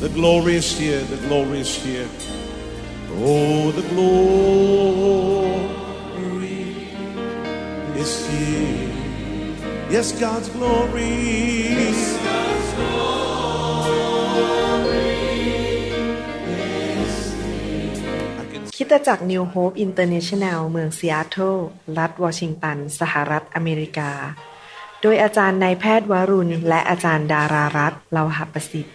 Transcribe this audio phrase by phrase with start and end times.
[0.00, 1.02] The glory is here.
[1.04, 2.08] The glory is here.
[3.12, 4.18] Oh, the glory
[8.02, 8.90] is here.
[9.88, 11.14] Yes, God's glory.
[11.78, 13.44] Yes, God's glory
[18.76, 21.56] คิดจาก New Hope International เมืองซีแอตเทิล
[21.98, 24.10] รัฐวอชิงตัน สหรัฐอเมริกา
[25.02, 28.94] โดยอาจารย์นายแพทย์วรุณ และอาจารย์ดารารัตน์เลาหประสิทธิ์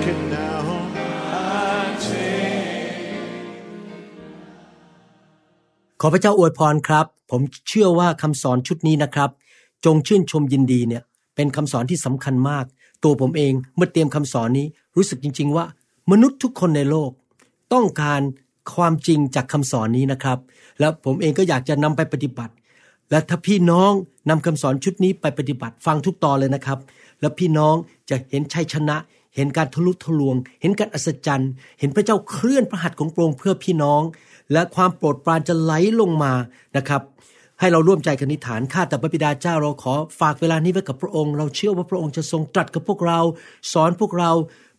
[6.03, 9.29] ขอพระเจ้าอวยพรครับ ผมเชื่อว่าคำสอนชุดนี้นะครับ
[9.85, 11.03] จงชื่นชมยินดีเนี่ย
[11.35, 12.65] เป็นคำสอนที่สำคัญมาก
[13.03, 15.65] ตัวผมเองเมื่อเตรียมคำสอนนี้รู้สึกจริง ๆ ว่า
[16.11, 17.11] มนุษย์ทุกคนในโลก
[17.73, 18.21] ต้องการ
[18.75, 20.37] ความจริงจากคำสอนนี้นะครับ
[20.79, 22.53] แล้วผมเองก็อยากจะนำไปปฏิบัติ
[23.11, 23.91] และถ้าพี่น้อง
[24.29, 26.79] นำคำสอนชุดนี้ไปปฏิบัติฟังทุกตอนเลยนะครับ
[27.21, 27.75] แล้วพี่น้อง
[28.09, 28.97] จะเห็นชัยชนะ
[29.35, 34.01] เห็นการทะลุทะลวง เห็นการอัศจรรย์ เห็นพระเจ้าเคลื่อนพระหัตถ์ของพระองค์เพื่อพี่น้อง
[34.53, 36.33] และความโปรดปรานจะไหลลงมา
[36.77, 37.01] นะครับ
[37.59, 43.19] ให้เราร่วมใจกันนิฐานข้าแต่พระบิดาเจ้าเราขอฝากเวลานี้ไว้กับพระองค์ เราเชื่อว่าพระองค์จะทรงตรัสกับพวกเรา
[43.73, 44.31] สอนพวกเรา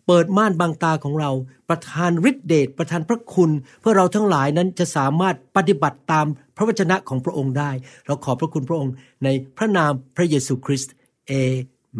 [0.06, 1.30] เปิดม่านบางตาของเรา
[1.68, 6.26] ประทานฤทธิเดชประทานพระคุณ เพื่อเราทั้งหลายนั้นจะสามารถปฏิบัติตาม
[6.56, 7.70] พระวจนะของพระองค์ได้
[8.06, 8.92] เราขอพระคุณพระองค์
[9.24, 10.92] ในพระนามพระเยซูคริสต์
[11.28, 11.32] เอ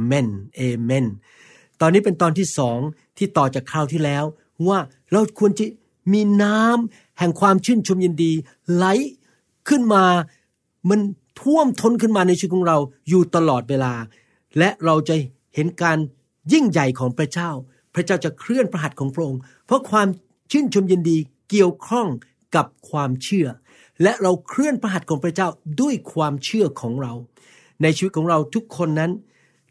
[0.05, 1.07] เมนเอเมน
[1.81, 2.79] ตอนนี้เป็นตอนที่สอง
[3.19, 4.25] ที่ต่อจากคราวที่แล้ว
[4.69, 4.79] ว่า
[5.13, 5.65] เราควรจะ
[6.13, 8.33] มีน้ำ แห่งความชื่นชมยินดี
[8.75, 8.85] ไหล
[9.69, 10.05] ขึ้นมา
[10.91, 11.01] มัน
[11.41, 13.93] ท่วมท้นขึ้นมาในชีวิตของเราอยู่ตลอดเวลา
[14.59, 15.15] และเราจะ
[15.55, 15.99] เห็นการ
[16.53, 17.51] ยิ่งใหญ่ของพระเจ้า
[17.95, 20.09] พระเจ้าจะเคลื่อนพระหัตของพระองค์ เพราะความ
[20.51, 21.17] ชื่นชมยินดี
[21.51, 22.07] เกี่ยวข้อง
[22.57, 23.47] กับความเชื่อ
[24.03, 25.49] และเราเคลื่อนพระหัตของพระเจ้า
[25.81, 27.13] ด้วยความเชื่อของเรา
[27.83, 29.11] ในชีวิตของเราทุกคนนั้น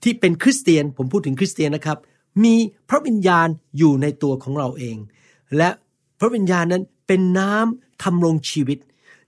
[0.03, 1.97] ที่เป็นคริสเตียนผมพูดถึงคริสเตียนนะครับ
[2.43, 2.55] มี
[2.89, 3.47] พระวิญญาณ
[3.77, 4.97] อยู่ในตัวของเราเอง
[5.57, 5.69] และ
[6.19, 6.83] พระวิญญาณนั้น
[7.13, 8.77] เป็นน้ำทำรงชีวิต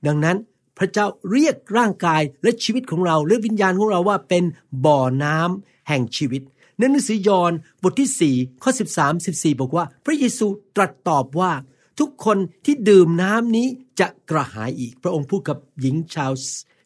[0.07, 0.37] ดังนั้น
[0.77, 4.43] พระเจ้าเรียกร่างกายและชีวิตของเราหรือวิญญาณของเราว่าเป็น
[4.85, 6.41] บ่อน้ำแห่งชีวิต
[6.77, 7.51] ในหนังสือยอห์น
[7.83, 11.51] บทที่ 4 ข้อ 13 14 บอกว่า พระเยซูตรัสตอบว่า
[11.99, 13.67] ทุกคนที่ดื่มน้ำนี้
[13.99, 16.31] จะกระหายอีก พระองค์พูดกับหญิงชาว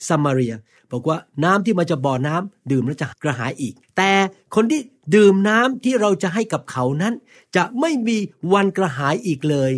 [0.08, 0.56] ซามาเรีย
[0.92, 4.12] บอกว่าน้ำที่มาจะบ่อน้ำดื่มแล้วจะกระหายอีก แต่
[4.56, 4.82] คนที่
[5.16, 7.14] ดื่มน้ำที่เราจะให้กับเขานั้น
[7.56, 8.18] จะไม่มี
[8.54, 9.72] วันกระหายอีกเลย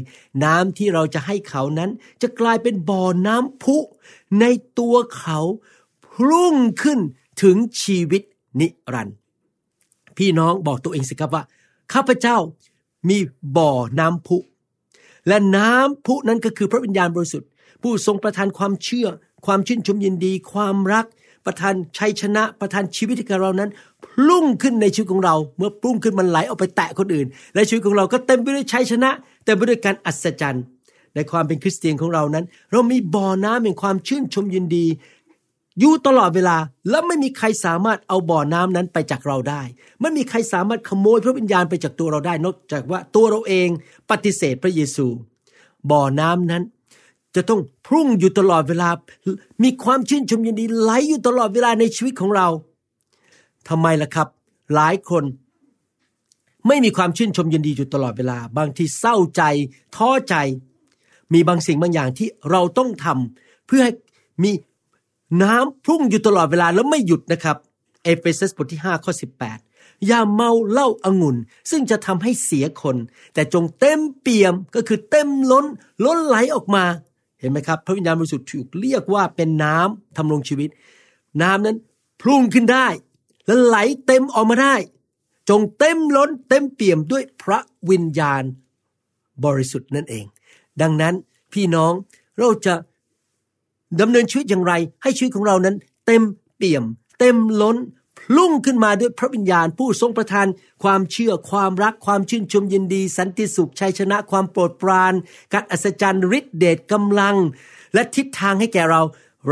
[0.43, 1.89] น้ำที่เราจะให้เขานั้น
[2.21, 3.77] จะกลายเป็นบ่อน้ำพุ
[4.39, 4.45] ใน
[4.79, 5.39] ตัวเขา
[6.07, 6.99] พุ่งขึ้น
[7.41, 8.21] ถึงชีวิต
[8.59, 9.15] นิรันดร์
[10.17, 11.43] พี่น้องบอกตัวเองสิครับว่า
[11.93, 12.37] ข้าพเจ้า
[13.09, 13.17] มี
[13.57, 14.37] บ่อน้ำพุ
[15.27, 17.49] และน้ำพุนั้นก็คือพระวิญญาณบริสุทธิ์
[17.81, 19.07] ผู้ทรงประทานความเชื่อ
[19.45, 21.05] ความชื่นชมยินดี ความรัก
[21.45, 23.69] ประทานชัยชนะประทานชีวิตให้กับเรานั้น
[24.03, 29.09] พุ่งขึ้นในชีวิตของเรา เมื่อพุ่งขึ้นมันไหลออกไปแตะคนอื่น และชีวิตของเราก็เต็มไปด้วยชัยชนะ
[29.45, 30.63] เต็มไปด้วยการอัศจรรย์
[31.15, 34.85] ในความเป็นคริสเตียนของเรานั้น เรามีบ่อน้ำแห่งความชื่นชมยินดี
[35.79, 36.57] อยู่ตลอดเวลา
[36.89, 39.61] และไม่มีใครสามารถเอาบ่อน้ำนั้นไปจากเราได้
[40.01, 43.69] ไม่มีใครสามารถขโมยพระวิญญาณไปจากตัวเราได้ นอกจากว่าตัวเราเอง
[44.09, 45.07] ปฏิเสธพระเยซู
[45.91, 46.63] บ่อน้ำนั้น
[47.39, 48.89] จะต้องพุ่งอยู่ตลอดเวลา
[49.63, 52.47] มีความชื่นชมยินดีไหลอยู่ตลอดเวลาในชีวิตของเรา
[53.69, 54.27] ทำไมล่ะครับ
[54.75, 55.23] หลายคน
[56.67, 59.43] ไม่มีความชื่นชมยินดีอยู่ตลอดเวลา บางทีเศร้าใจ
[59.95, 60.35] ท้อใจ
[61.33, 63.93] มีบางสิ่งบางอย่างที่เราต้องทำเพื่อให้
[64.43, 64.51] มี
[65.41, 67.57] น้ำพุ่งอยู่ตลอดเวลาแล้วไม่หยุดนะครับ
[68.03, 71.37] เอเฟซัสบทที่5ข้อ18 อย่าเมาเหล้าอางุ่น
[71.71, 72.97] ซึ่งจะทำให้เสียคน
[73.33, 75.65] แต่จงเต็มเปี่ยมก็คือเต็มล้น
[76.05, 76.83] ล้นไหลออกมา
[77.39, 80.69] เห็นไหมครับ พระวิญญาณบริสุทธิ์ถูกเรียกว่าเป็นน้ำทำรงชีวิต
[81.41, 81.77] น้ำนั้น
[82.21, 82.87] พุ่งขึ้นได้
[83.45, 84.75] และไหลเต็มออกมาได้
[85.49, 87.59] จงเต็มล้นเต็มเปี่ยมด้วยพระ
[87.89, 88.43] วิญญาณ
[89.45, 90.25] บริสุทธิ์นั่นเอง
[90.81, 91.13] ดังนั้น
[91.53, 91.93] พี่น้อง
[92.37, 92.73] เราจะ
[94.01, 95.75] ดำเนินชีวิตอย่างไร ให้ชีวิตของเรานั้น
[96.05, 96.21] เต็ม
[96.55, 96.83] เปี่ยม
[97.19, 97.77] เต็มล้น
[98.35, 100.47] พุ่งขึ้นมาด้วยพระวิญญาณผู้ทรงประทาน
[100.83, 105.13] ความเชื่อความรักความชื่นชมยินดี สันติสุขชัยชนะความโปรดปราน
[105.53, 107.35] การอัศจรรย์ฤทธิเดชกำลัง
[107.93, 109.01] และทิศทางให้แก่เรา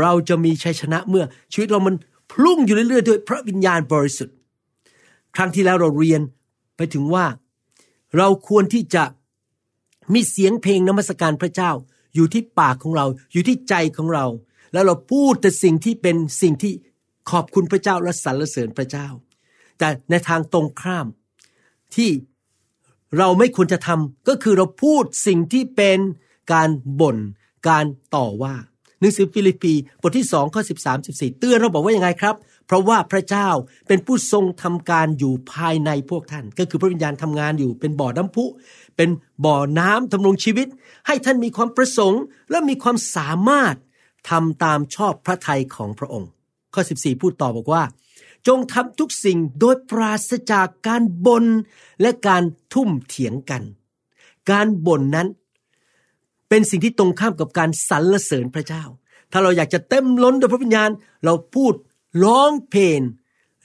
[0.00, 1.94] เราจะมีชัยชนะเมื่อชีวิตเรามัน
[2.32, 4.34] พุ่งอยู่เรื่อยๆด้วยพระวิญญาณบริสุทธิ์
[5.36, 6.20] ครั้งที่แล้วเราเรียน
[6.76, 7.26] ไปถึงว่า
[8.16, 9.04] เราควรที่จะ
[10.14, 11.70] มีเสียงเพลงนมัสการพระเจ้า
[12.14, 14.26] อยู่ที่ปากของเรา อยู่ที่ใจของเรา
[14.72, 16.72] แล้วเราพูดแต่สิ่งที่เป็นสิ่งที่
[17.30, 19.08] ขอบคุณพระเจ้าและสรรเสริญพระเจ้า
[19.78, 21.06] แต่ในทางตรงข้าม
[21.94, 22.10] ที่
[23.18, 25.98] เราไม่ควรจะทำก็คือเราพูดสิ่งที่เป็น
[26.52, 26.68] การ
[27.00, 27.16] บ่น
[27.68, 27.84] การ
[28.16, 28.54] ต่อว่า
[29.00, 32.34] หนังสือฟิลิปปีบทที่สองข้อสิบสามสิบสี่เตือนเราบอกว่ายังไงครับ
[32.66, 33.48] เพราะว่าพระเจ้า
[33.88, 38.44] เป็นผู้ทรงทำการอยู่ภายในพวกท่าน ก็คือพระวิญญาณทำงานอยู่เป็นบ่อน้ำพุ
[38.96, 39.10] เป็น
[39.44, 40.68] บ่อน้ำทำรงชีวิต
[41.06, 43.76] ให้ท่านมีความประสงค์และมีความสามารถ
[44.30, 46.30] ทำตามชอบพระทัยของพระองค์
[46.74, 47.82] ข้อ 14 พูดต่อบอกว่า
[48.46, 51.44] จงทำทุกสิ่งโดยปราศจากการบน่น
[52.00, 52.42] และการ
[52.74, 53.62] ทุ่มเถียงกัน
[54.50, 55.28] การบ่นนั้น
[56.48, 58.84] เป็นสิ่งที่ตรงข้ามกับการสรรเสริญพระเจ้า
[59.32, 60.90] ถ้าเราอยากจะเต็มล้นด้วยพระวิญญาณ
[61.24, 61.74] เราพูด
[62.24, 63.00] ร้องเพลง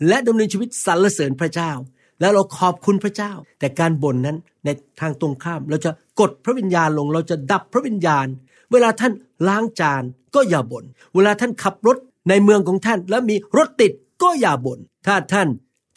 [0.08, 1.72] และดำเนินชีวิตสรรเสริญพระเจ้า
[2.20, 4.70] แล้วเราขอบคุณพระเจ้า แต่การบ่นนั้นใน
[5.02, 8.28] ทางตรงข้าม เราจะกดพระวิญญาณลง เราจะดับพระวิญญาณ
[8.72, 9.14] เวลาท่าน
[9.48, 10.04] ล้างจาน
[10.36, 10.86] ก็อย่าบน่น
[11.16, 11.98] เวลาท่านขับรถ
[12.30, 13.92] ในเมืองของท่านแล้วมีรถติด
[14.24, 15.48] ก็อย่าบน่น ถ้าท่าน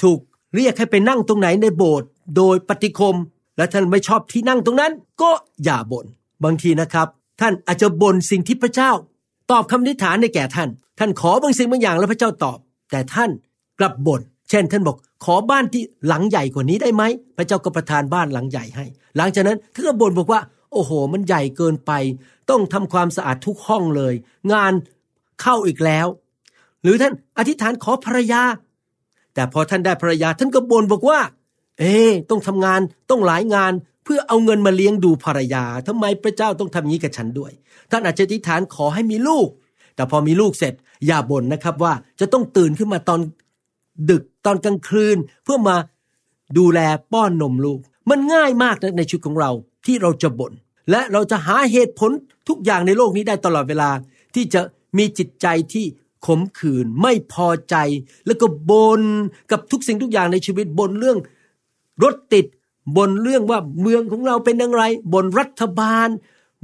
[0.02, 0.18] ถูก
[0.54, 3.16] เรียกให้ไปนั่งตรงไหนในโบสถ์โดยปฏิคม
[3.56, 4.92] และท่านไม่ชอบที่นั่งตรงนั้น
[5.22, 5.30] ก็
[5.64, 6.06] อย่าบน่น
[6.44, 7.08] บางทีนะครับ
[7.40, 8.90] ท่านอาจจะบ่นสิ่งที่พระเจ้า
[9.50, 10.68] ตอบคำนิฐานในแก่ท่าน
[10.98, 12.58] ท่านขอบางสิ่งบางอย่างแล้วพระเจ้าตอบ
[12.90, 13.30] แต่ท่าน
[13.78, 14.20] กลับบ่น
[14.50, 17.02] เช่น ท่านบอกขอบ้านที่หลังใหญ่กว่านี้ได้ไหม
[17.36, 18.84] พระเจ้าก็ประทานบ้านหลังใหญ่ให้
[19.16, 20.40] หลังจากนั้นท่านก็บ่นบอกว่า
[20.72, 21.92] โอ้โห มันใหญ่เกินไป
[22.50, 24.14] ต้องทำความสะอาดทุกห้องเลย
[24.52, 24.72] งาน
[25.42, 26.06] เข้าอีกแล้ว
[26.82, 28.42] หรือท่านอธิษฐานขอภรรยา
[29.34, 31.20] แต่พอท่านได้ภรรยาท่านก็บ่นบอกว่า
[31.78, 31.94] เอ๊
[32.30, 32.80] ต้องทำงาน
[33.10, 33.72] ต้องหลายงาน
[34.04, 37.52] เพื่อเอาเงินมาเลี้ยงดูภรรยาทำไมพระเจ้าต้องทำนี้กับฉันด้วย
[37.90, 39.48] ท่านอาจจะอธิษฐานขอให้มีลูก
[39.94, 40.74] แต่พอมีลูกเสร็จ
[41.06, 43.20] อย่าบ่นนะครับว่าจะต้องตื่นขึ้นมาตอน
[44.10, 45.76] ดึกตอนกลางคืน เพื่อมา
[46.58, 46.80] ดูแล
[47.12, 47.80] ป้อนนมลูก
[48.10, 49.50] มันง่ายมากนะในชีวิตของเรา
[49.86, 50.52] ที่เราจะบน่น
[50.90, 52.10] และเราจะหาเหตุผล
[52.48, 53.90] ทุกอย่างในโลกนี้ได้ตลอดเวลา
[54.34, 54.60] ที่จะ
[54.98, 55.86] มีจิตใจที่
[56.26, 57.76] ขมขื่นไม่พอใจ
[58.26, 59.02] แล้วก็บน่น
[59.50, 61.18] กับทุกสิ่งทุกอย่างในชีวิตบ่นเรื่อง
[62.02, 62.46] รถติด
[62.96, 64.82] บนเรื่องว่าเมืองของเราเป็นอย่างไร
[65.14, 66.08] บนรัฐบาล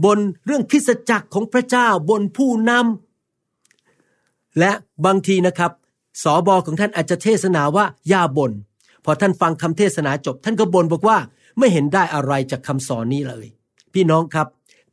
[0.05, 4.73] บนเรื่องคิสจักรของพระเจ้าบนผู้นำและ
[5.05, 5.73] บางทีนะครับ
[6.23, 8.53] สอบอของท่านอาจจะเทศนาว่าอย่าบน่น
[9.05, 11.19] พอท่านฟังคำเทศนาจบ ท่านก็บ่นบอกว่า
[11.59, 13.47] ไม่เห็นได้อะไรจากคำสอนนี้เลย
[13.95, 14.47] พี่น้องครับ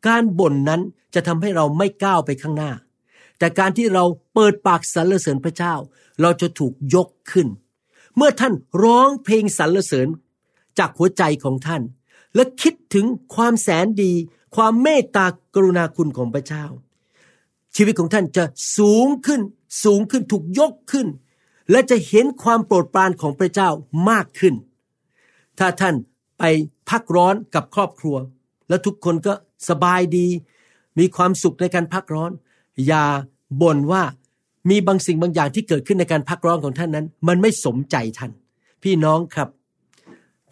[0.08, 0.82] การบ่นนั้น
[1.14, 2.72] จะทำให้เราไม่ก้าวไปข้างหน้า
[3.40, 4.04] แต่การที่เรา
[4.34, 5.74] เปิดปากสรรเสริญพระเจ้า
[6.22, 7.48] เราจะถูกยกขึ้น
[8.16, 8.54] เมื่อท่าน
[8.84, 10.08] ร้องเพลงสรรเสริญ
[10.80, 11.82] จากหัวใจของท่าน
[12.36, 13.06] และคิดถึง
[13.36, 14.12] ความแสนดี
[14.56, 15.26] ความเมตตา
[15.56, 16.66] กรุณาคุณของพระเจ้า
[17.76, 18.44] ชีวิตของท่านจะ
[18.78, 19.42] สูงขึ้น
[19.84, 21.08] สูงขึ้นถูกยกขึ้น
[21.72, 23.70] และจะเห็นความโปรดปรานของพระเจ้า
[24.10, 24.56] มากขึ้น
[25.60, 25.96] ถ้าท่าน
[26.40, 26.44] ไป
[26.90, 28.16] พักร้อนกับครอบครัว
[28.70, 29.34] แล้วทุกคนก็
[29.70, 30.28] สบายดี
[31.00, 32.32] มีความสุขในการพักร้อน
[32.88, 33.04] อย่า
[33.62, 34.04] บ่นว่า
[34.70, 38.32] มีบางสิ่งบางอย่างที่เกิดขึ้นในการพักร้อนของท่านนั้น มันไม่สมใจท่าน
[38.84, 39.50] พี่น้องครับ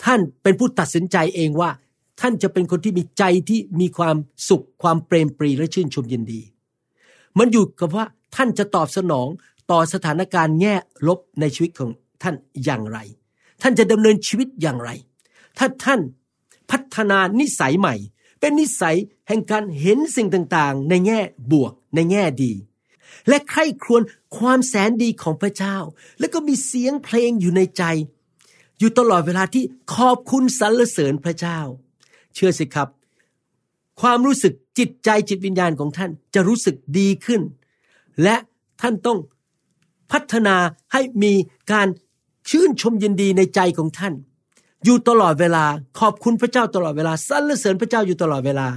[0.03, 1.69] ท่านเป็นผู้ตัดสินใจเองว่า
[2.21, 4.15] ท่านจะเป็นคนที่มีใจที่มีความ
[4.49, 6.41] สุขความเปรมปรีและชื่นชมยินดี
[7.37, 9.27] มันอยู่กับว่าท่านจะตอบสนอง
[9.71, 10.75] ต่อสถานการณ์แง่
[11.07, 11.89] ลบในชีวิตของ
[12.23, 12.97] ท่านอย่างไร
[13.61, 14.89] ท่านจะดำเนินชีวิตอย่างไร
[15.57, 15.99] ถ้าท่าน
[16.71, 17.95] พัฒนานิสัยใหม่
[18.39, 21.19] เป็นนิสัยแห่งการเห็นสิ่งต่างๆ ในแง่
[21.51, 22.53] บวกในแง่ดี
[23.29, 24.01] และใคร่ครวญ
[24.37, 25.77] ความแสนดีของพระเจ้า
[26.19, 27.83] แล้วก็มีเสียงเพลงอยู่ในใจ
[28.79, 29.63] อยู่ตลอดเวลาที่
[29.95, 31.59] ขอบคุณสรรเสริญพระเจ้า
[32.33, 32.89] เชื่อสิครับ
[34.01, 37.41] ความรู้สึกจิตใจจิตวิญญาณของท่านจะรู้สึกดีขึ้น
[38.23, 38.35] และ
[38.81, 39.19] ท่านต้อง
[40.11, 40.55] พัฒนา
[40.93, 41.33] ให้มี
[41.71, 41.87] การ
[42.49, 44.13] ชื่นชมยินดีในใจของท่าน
[44.87, 45.65] อยู่ตลอดเวลา
[45.99, 48.67] ขอบคุณพระเจ้าตลอดเวลาสรรเสริญพระเจ้าอยู่ตลอดเวลา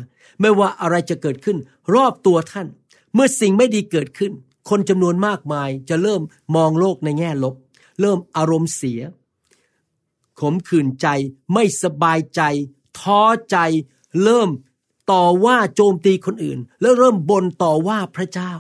[0.41, 1.59] ไม่ว่าอะไรจะเกิดขึ้น
[1.95, 2.69] รอบตัวท่าน
[3.15, 4.33] เมื่อสิ่งไม่ดีเกิดขึ้น
[4.69, 6.23] คนจำนวนมากมายจะเริ่ม
[6.57, 7.55] มองโลกในแง่ลบ
[8.01, 9.01] เริ่มอารมณ์เสีย
[10.41, 11.07] ขมขื่นใจ
[11.53, 12.43] ไม่สบายใจ
[13.01, 13.57] ท้อใจ
[14.23, 14.49] เริ่ม
[15.11, 18.53] ต่อว่าโจมตีคนอื่น แล้วเริ่มบ่นต่อว่าพระเจ้า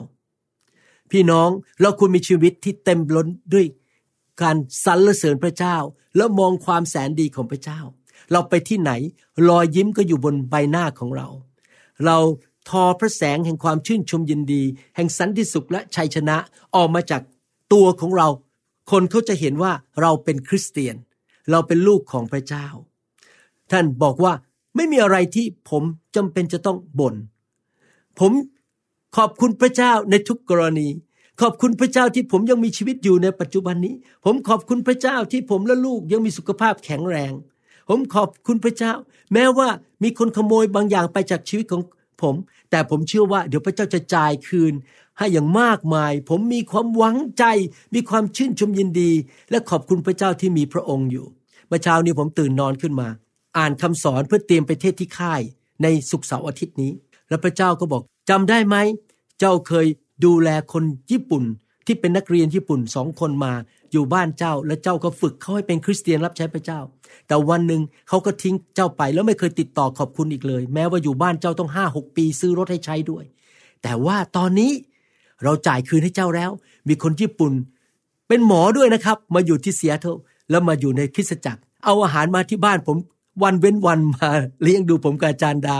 [1.10, 3.66] พี่น้องเราควรมีชีวิตที่เต็มล้นด้วย
[4.42, 5.76] การสรรเสริญพระเจ้า
[6.16, 7.80] แล้วมองความแสนดีของพระเจ้า
[8.32, 8.92] เราไปที่ไหน
[9.48, 11.28] รอยยิ้มก็อยู่บนใบหน้าของเรา
[12.04, 12.18] เรา
[12.68, 14.62] ทอพระแสงแห่งความชื่นชมยินดี
[14.96, 16.36] แห่งสันติสุขและชัยชนะ
[16.74, 17.22] ออกมาจาก
[17.72, 18.28] ตัวของเรา
[18.90, 20.96] คนเขาจะเห็นว่าเราเป็นคริสเตียน
[21.50, 22.66] เราเป็นลูกของพระเจ้า
[23.70, 24.32] ท่านบอกว่า
[24.76, 25.82] ไม่มีอะไรที่ผม
[26.16, 27.14] จำเป็นจะต้องบน่น
[28.18, 28.32] ผม
[29.16, 30.88] ขอบคุณพระเจ้าในทุกกรณี
[31.40, 33.94] ขอบคุณพระเจ้าที่ผมยังมีชีวิตอยู่ในปัจจุบันนี้
[34.24, 37.32] ผมขอบคุณพระเจ้าที่ผมและลูกยังมีสุขภาพแข็งแรง
[37.88, 38.92] ผมขอบคุณพระเจ้า
[39.32, 39.68] แม้ว่า
[40.02, 41.82] มีคนขโมยบางอย่างไปจากชีวิตของ
[42.22, 42.34] ผม
[42.70, 44.74] แต่ผมเชื่อว่าเดี๋ยวพระเจ้าจะจ่ายคืน
[45.18, 47.44] ให้อย่างมากมาย ผมมีความหวังใจ
[47.94, 49.12] มีความชื่นชมยินดี
[49.50, 51.26] และขอบคุณพระเจ้าที่มีพระองค์อยู่
[51.68, 53.08] เมื่อเช้านี้ผมตื่นนอนขึ้นมา
[53.58, 55.40] อ่านคำสอนเพื่อเตรียมไปเทศที่ค่าย
[55.82, 56.92] ในสุกเสาร์อาทิตย์นี้
[57.28, 58.76] แล้วพระเจ้าก็บอกจำได้ไหม
[59.38, 59.86] เจ้าเคย
[60.24, 61.44] ดูแลคนญี่ปุ่น
[61.86, 63.52] ที่เป็นนักเรียนญี่ปุ่นสองคนมา
[63.92, 66.80] อยู่บ้านเจ้า และเจ้าก็ฝึกเขาให้เป็นคริสเตียนรับใช้พระเจ้า
[67.26, 73.24] แต่วันหนึ่งเขาก็ทิ้งเจ้าไปแล้วไม่เคยติดต่อขอบคุณอีกเลย แม้ว่าอยู่บ้านเจ้าต้องห้าหกปีซื้อรถให้ใช้ด้วย
[73.82, 74.72] แต่ว่าตอนนี้
[75.44, 76.50] เราจ่ายคืนให้เจ้าแล้ว
[76.88, 77.52] มีคนญี่ปุ่น
[78.28, 80.16] เป็นหมอด้วยนะครับ มาอยู่ที่เซียเทล
[80.50, 82.96] แล้วมาอยู่ในคริสตจักร เอาอาหารมาที่บ้านผม
[83.42, 84.28] วันเว้นวันมา
[84.62, 85.78] เลี้ยงดูผมกับอาจารย์ดา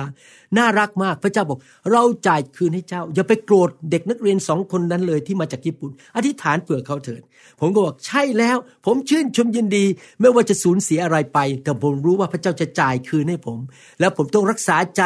[0.57, 1.59] น่ารักมากพระเจ้าบอก
[1.92, 7.23] เราจ่ายคืนให้เจ้า อย่าไปโกรธเด็กนักเรียนสองคนนั้นเลยที่มาจากญี่ปุ่น อธิษฐานเผื่อเขาเถิด
[7.61, 9.85] ผมก็บอกใช่แล้ว ผมชื่นชมยินดี
[10.21, 13.59] ไม่ว่าจะสูญเสียอะไรไป แต่ผมรู้ว่าพระเจ้าจะจ่ายคืนให้ผม
[14.00, 15.02] แล้วผมต้องรักษาใจ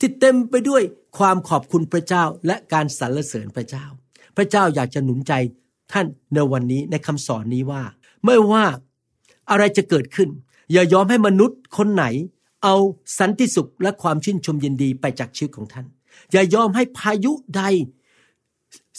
[0.00, 0.82] ที่เต็มไปด้วย
[1.18, 3.84] ความขอบคุณพระเจ้าและการสรรเสริญพระเจ้า
[4.36, 5.32] พระเจ้าอยากจะหนุนใจ
[5.92, 7.82] ท่านในวันนี้ในคำสอนนี้ว่า
[8.24, 8.64] ไม่ว่า
[9.50, 10.28] อะไรจะเกิดขึ้น
[10.72, 12.04] อย่ายอมให้มนุษย์คนไหน
[12.64, 12.74] เอา
[13.18, 15.86] สันติสุขและความชื่นชมยินดีไปจากชีวิตของท่าน
[16.32, 17.62] อย่ายอมให้พายุใด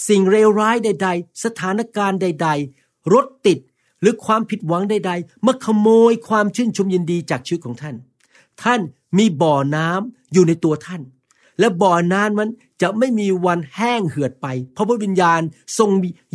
[0.07, 3.59] สิ่งเลวร้ายใด ๆ สถานการณ์ใด ๆ รถติด
[4.01, 7.95] หรือความผิดหวังใด ๆ มาขโมยความชื่นชมยินดีจากชีวิตของท่าน
[8.63, 8.81] ท่าน
[9.17, 11.01] มีบ่อน้ำอยู่ในตัวท่าน
[11.59, 12.49] และบ่อน้ำมัน
[12.81, 15.41] จะไม่มีวันแห้งเหือดไป เพราะพระวิญญาณ
[15.77, 15.89] ทรง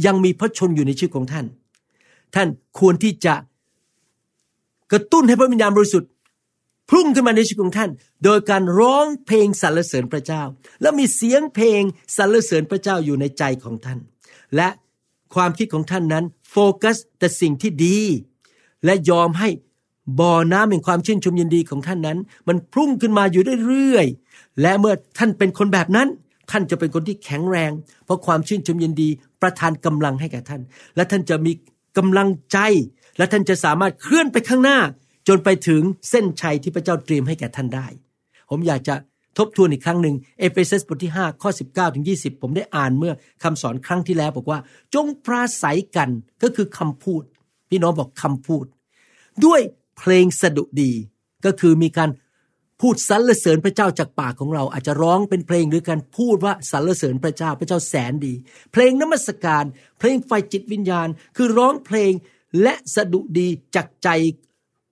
[0.07, 1.47] ยังมีพระชนอยู่ในชีวิตของท่าน
[2.35, 3.35] ท่านควรที่จะ
[4.93, 6.11] กระตุ้นให้พระวิญญาณบริสุทธิ์
[6.91, 7.91] พุ่งขึ้นมาในชีวิตของท่าน
[8.25, 10.43] โดยการร้องเพลงสรรเสริญพระเจ้า
[10.81, 11.83] แล้วมีเสียงเพลง
[12.17, 13.99] สรรเสริญพระเจ้าอยู่ในใจของท่าน
[14.57, 14.69] และ
[15.35, 18.01] ความคิดของท่านนั้น โฟกัสแต่สิ่งที่ดี
[18.85, 19.49] และยอมให้
[20.21, 22.19] บ่อน้ำแห่งความชื่นชมยินดีของท่านนั้น
[22.49, 26.09] มันพุ่งขึ้นมาอยู่เรื่อยๆและเมื่อท่านเป็นคนแบบนั้น
[26.51, 27.71] ท่านจะเป็นคนที่แข็งแรง
[28.05, 29.09] เพราะความชื่นชมยินดี
[29.43, 30.61] ประทานกำลังให้แก่ท่าน
[30.97, 31.53] และท่านจะมี
[31.99, 32.59] กำลังใจ
[33.21, 34.79] และท่านจะสามารถเคลื่อนไปข้างหน้า
[35.29, 37.87] จนไปถึงเส้นชัยที่พระเจ้าเตรียมให้แก่ท่านได้
[38.51, 38.95] ผมอยากจะ
[39.39, 43.13] ทบทวนอีกครั้งหนึ่งเอเฟซัสบทที่ 5 ข้อ 19ถึง20 ผมได้อ่านเมื่อ
[43.43, 44.59] คำสอนครั้งที่แล้วบอกว่า
[44.95, 46.11] จงปราศัยกัน
[46.43, 47.23] ก็คือคำพูด
[47.71, 48.65] พี่น้องบอกคำพูด
[49.45, 49.61] ด้วย
[49.99, 50.93] เพลงสดุดี
[51.45, 52.11] ก็คือมีการ
[52.81, 58.35] พูดสรรเสริญพระเจ้าจากปากของเรา อาจจะร้องเป็นเพลงหรือการพูดว่าสรรเสริญพระเจ้าพระเจ้าแสนดี
[58.73, 59.65] เพลงนมัสการ
[59.99, 62.13] เพลงไฟจิตวิญญาณ คือร้องเพลง
[62.63, 64.09] และสดุดีจากใจ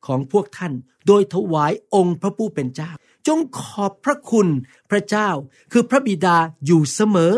[0.06, 0.72] ของพวกท่าน
[1.06, 2.90] โดยถวายองค์พระผู้เป็นเจ้า
[3.28, 4.48] จงขอบพระคุณ
[4.90, 5.28] พระเจ้า
[5.72, 6.36] คือพระบิดา
[6.66, 7.34] อยู่เสมอ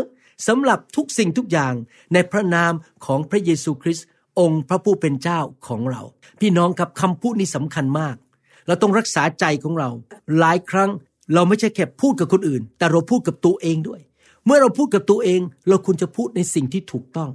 [0.49, 1.75] สำหรับทุกสิ่งทุกอย่าง
[2.13, 2.73] ในพระนาม
[3.07, 4.07] ของพระเยซูคริสต์
[4.41, 6.03] องค์พระผู้เป็นเจ้าของเรา
[6.41, 8.17] พี่น้องครับคำพูดนี้สำคัญมาก
[8.67, 9.91] เราต้องรักษาใจของเรา
[10.39, 10.91] หลายครั้ง
[11.35, 14.01] เราไม่ใช่แค่พูดกับคนอื่น แต่เราพูดกับตัวเองด้วย
[14.45, 17.31] เมื่อเราพูดกับตัวเอง เราควรจะพูดในสิ่งที่ถูกต้อง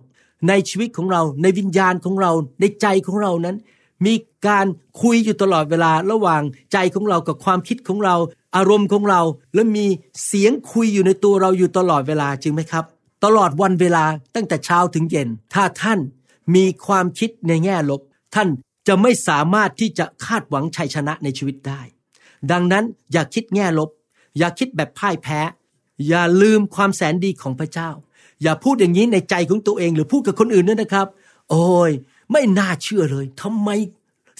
[0.49, 3.57] ในชีวิตของเรา ในวิญญาณของเรา ในใจของเรานั้น
[4.05, 4.13] มี
[4.47, 4.65] การ
[5.01, 6.41] คุยอยู่ตลอดเวลาระหว่าง
[6.73, 8.15] ใจของเรากับความคิดของเรา
[8.55, 9.21] อารมณ์ของเรา
[9.53, 9.85] และมี
[10.25, 12.85] เสียงคุยอยู่ในตัวเราอยู่ตลอดเวลาจริงไหมครับ
[13.25, 15.99] ตลอดวันเวลาตั้งแต่เช้าถึงเย็น ถ้าท่าน
[16.55, 18.01] มีความคิดในแง่ลบ
[18.35, 18.49] ท่าน
[18.87, 21.81] จะไม่สามารถที่จะคาดหวังชัยชนะในชีวิตได้
[22.51, 23.89] ดังนั้นอย่าคิดแง่ลบ
[24.37, 25.39] อย่าคิดแบบพ่ายแพ้
[26.07, 27.89] อย่าลืมความแสนดีของพระเจ้า
[28.43, 31.07] อย่าพูดอย่างนี้ในใจของตัวเอง หรือพูดกับคนอื่นด้วยนะครับ
[31.49, 31.91] โอ้ย
[32.31, 33.69] ไม่น่าเชื่อเลยทำไม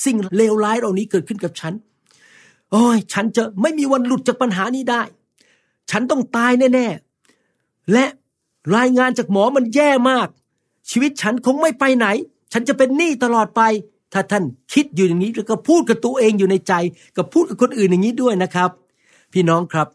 [0.06, 1.74] สิ่งเลวร้ายเหล่านี้เกิดขึ้นกับฉัน
[2.72, 5.02] โอ้ย ฉันจะไม่มีวันหลุดจากปัญหานี้ได้
[5.92, 8.06] ฉันต้องตายแน่ๆ และ
[8.76, 10.28] รายงานจากหมอมันแย่มาก
[10.90, 12.08] ชีวิตฉันคงไม่ไปไหน
[12.54, 13.62] ฉันจะเป็นหนี้ตลอดไป
[14.14, 16.74] ถ้าท่านคิดอยู่อย่างนี้แล้วก็พูดกับตัวเองอยู่ในใจ
[17.18, 18.70] กับพูดกับคนอื่นอย่างนี้ด้วยนะครับ
[19.34, 19.88] พี่น้องครับ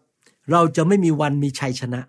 [0.53, 2.01] เราจะไม่มีวันมีชัยชนะ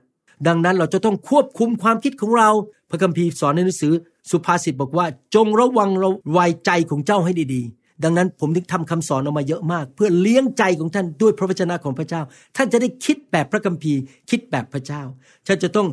[0.47, 2.49] ดังนั้นเราจะต้องควบคุมความคิดของเรา
[2.89, 3.93] พระคัมภีร์สอนในหนังสือ
[4.31, 5.05] สุภาษิตบอกว่า
[5.35, 12.21] จงระวังระวัยใจของเจ้าให้ดีๆ ดังนั้นผมถึงทำคำสอนออกมาเยอะมาก เพื่อเลี้ยงใจของท่านด้วยพระวจนะของพระเจ้า
[12.55, 15.01] ท่านจะได้คิดแบบพระคัมภีร์ คิดแบบพระเจ้า
[15.47, 15.87] ท่านจะต้อง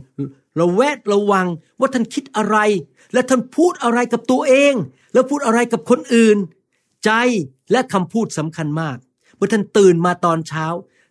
[0.61, 1.47] ระแวดระวัง
[1.81, 2.57] ว่าท่านคิดอะไร
[3.13, 4.75] และท่านพูดอะไรกับตัวเอง
[5.15, 6.37] แล้วพูดอะไรกับคนอื่น
[7.05, 7.11] ใจ
[7.73, 8.97] และคำพูดสำคัญมาก
[9.37, 10.67] เมื่อท่านตื่นมาตอนเช้า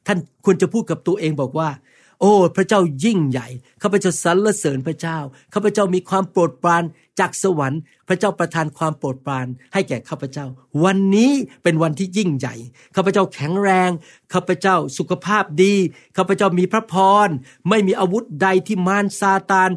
[0.08, 1.70] ท่านควรจะพูดกับตัวเองบอกว่า
[2.20, 3.48] โอ้ พระเจ้ายิ่งใหญ่
[3.82, 5.18] ข้าพเจ้าสรรเสริญพระเจ้า
[5.54, 6.84] ข้าพเจ้ามีความโปรดปราน
[7.20, 10.46] จากสวรรค์ พระเจ้าประทานความโปรดปรานให้แก่ข้าพเจ้า
[10.84, 11.32] วันนี้
[11.64, 12.56] เป็นวันที่ยิ่งใหญ่
[12.96, 13.90] ข้าพเจ้าแข็งแรง
[14.34, 15.76] ข้าพเจ้าสุขภาพดี
[16.18, 16.94] ข้าพเจ้ามีพระพ
[17.28, 17.30] ร
[17.70, 19.70] ไม่มีอาวุธใดที่มารซาตาน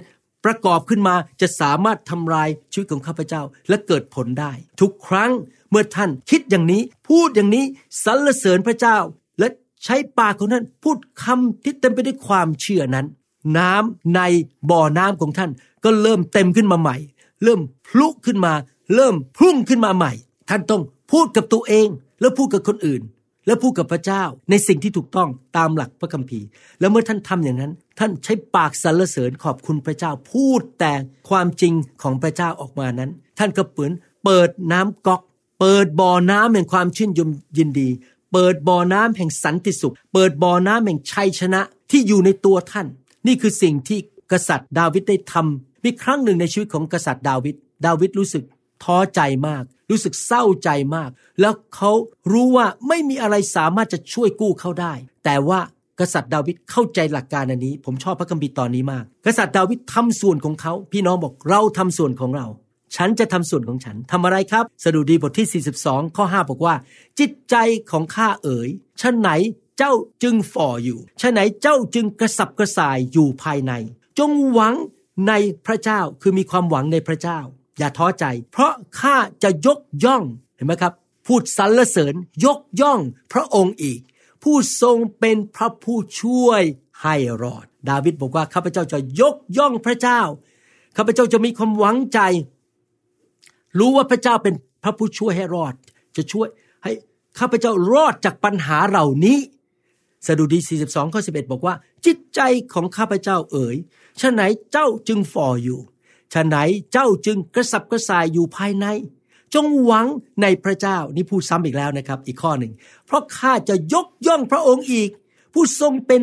[0.45, 5.33] ประกอบขึ้นมาจะสามารถทำลายชีวิตของข้าพเจ้าและเกิดผลได้ ทุกครั้ง
[5.71, 7.65] เมื่อท่านคิดอย่างนี้ พูดอย่างนี้
[8.05, 8.99] สรรเสริญพระเจ้า
[9.85, 13.07] ใช้ปากของท่านพูดคำที่เต็มไปด้วยความเชื่อนั้น
[13.59, 14.21] น้ำใน
[14.71, 15.51] บ่อน้ำของท่าน
[15.85, 16.97] ก็เริ่มเต็มขึ้นมาใหม่
[17.43, 18.53] เริ่มพลุขึ้นมา
[18.95, 20.13] เริ่มพุ่งขึ้นมาใหม่
[20.51, 20.83] ท่านต้อง
[21.13, 21.89] พูดกับตัวเอง
[22.21, 23.03] แล้วพูดกับคนอื่น
[23.47, 26.47] แล้วพูดกับพระเจ้าในสิ่งที่ถูกต้องตามหลักพระคัมภีร์
[26.81, 30.93] แล้วเมื่อท่านทำอย่างนั้น ท่านใช้ปากสรรเสริญขอบคุณพระเจ้าพูดแต่
[31.29, 31.73] ความจริง
[32.03, 33.93] ของพระเจ้าออกมานั้น ท่านก็เปิด
[34.25, 35.23] เปิดน้ำก๊อก
[35.61, 37.89] เปิดบ่อน้ำแห่งความชื่นยมยินดี
[38.33, 41.61] เปิดบ่อน้ำแห่งสันติสุข เปิดบ่อน้ำแห่งชัยชนะ
[41.91, 42.87] ที่อยู่ในตัวท่าน
[43.27, 43.99] นี่คือสิ่งที่
[44.33, 47.55] กษัตริย์ดาวิดได้ทำมีครั้งหนึ่งในชีวิตของกษัตริย์ดาวิด
[47.87, 48.45] ดาวิดรู้สึก
[48.85, 51.11] ท้อใจมาก รู้สึกเศร้าใจมาก
[51.41, 51.93] แล้วเขา
[52.33, 54.93] รู้ว่าไม่มีอะไรสามารถจะช่วยกู้เขาได้
[55.25, 55.61] แต่ว่า
[56.01, 62.47] กษัตริย์ดาวิดเข้าใจหลักการอันนี้ ผมชอบพระคัมภีร์ตอนนี้มาก กษัตริย์ดาวิดทำส่วนของเขา พี่น้องบอกเราทำส่วนของเรา
[62.97, 66.75] ฉันจะทำส่วนของฉันทำอะไรครับ สดุดีบทที่ 42 ข้อ 5 บอกว่า
[67.19, 67.57] จิตใจ
[67.91, 68.69] ของข้าเอ๋ย
[69.01, 69.29] ชะไหน
[69.79, 69.93] เจ้า
[70.23, 73.73] จึงฝ่ออยู่ชะไหนเจ้าจึงกระสับกระส่ายอยู่ภายใน
[74.19, 74.75] จงหวัง
[75.29, 75.33] ใน
[75.67, 77.39] พระเจ้าคือมีความหวังในพระเจ้า
[77.79, 80.23] อย่าท้อใจ เพราะข้าจะยกย่อง
[80.57, 80.93] เห็นไหมครับ
[81.27, 83.01] พูดสรรเสริญยกย่อง
[83.33, 84.01] พระองค์อีก
[84.43, 86.63] ผู้ทรงเป็นพระผู้ช่วย
[87.03, 90.21] ให้รอด ดาวิดบอกว่าข้าพเจ้าจะยกย่องพระเจ้า
[90.97, 92.21] ข้าพเจ้าจะมีความหวังใจ
[93.79, 95.75] รู้ว่าพระเจ้าเป็นพระผู้ช่วยให้รอด
[96.17, 96.49] จะช่วย
[96.83, 96.93] ให้
[97.39, 99.39] ข้าพเจ้ารอดจากปัญหาเหล่านี้
[100.27, 101.75] สดุดี 42 ข้อ 11 บอกว่า
[102.07, 102.41] จิตใจ
[102.73, 103.77] ของข้าพเจ้าเอ๋ย
[104.21, 105.81] ฉะไหนเจ้าจึงฝ่ออยู่
[106.33, 106.57] ฉะไหน
[106.93, 108.87] เจ้าจึงกระสับกระส่ายอยู่ภายใน
[109.55, 110.07] จงหวัง
[110.43, 112.73] ในพระเจ้า นี่พูดซ้ำอีกแล้วนะครับ อีกข้อหนึ่ง
[113.07, 115.11] เพราะข้าจะยกย่องพระองค์อีก
[115.53, 116.23] ผู้ทรงเป็น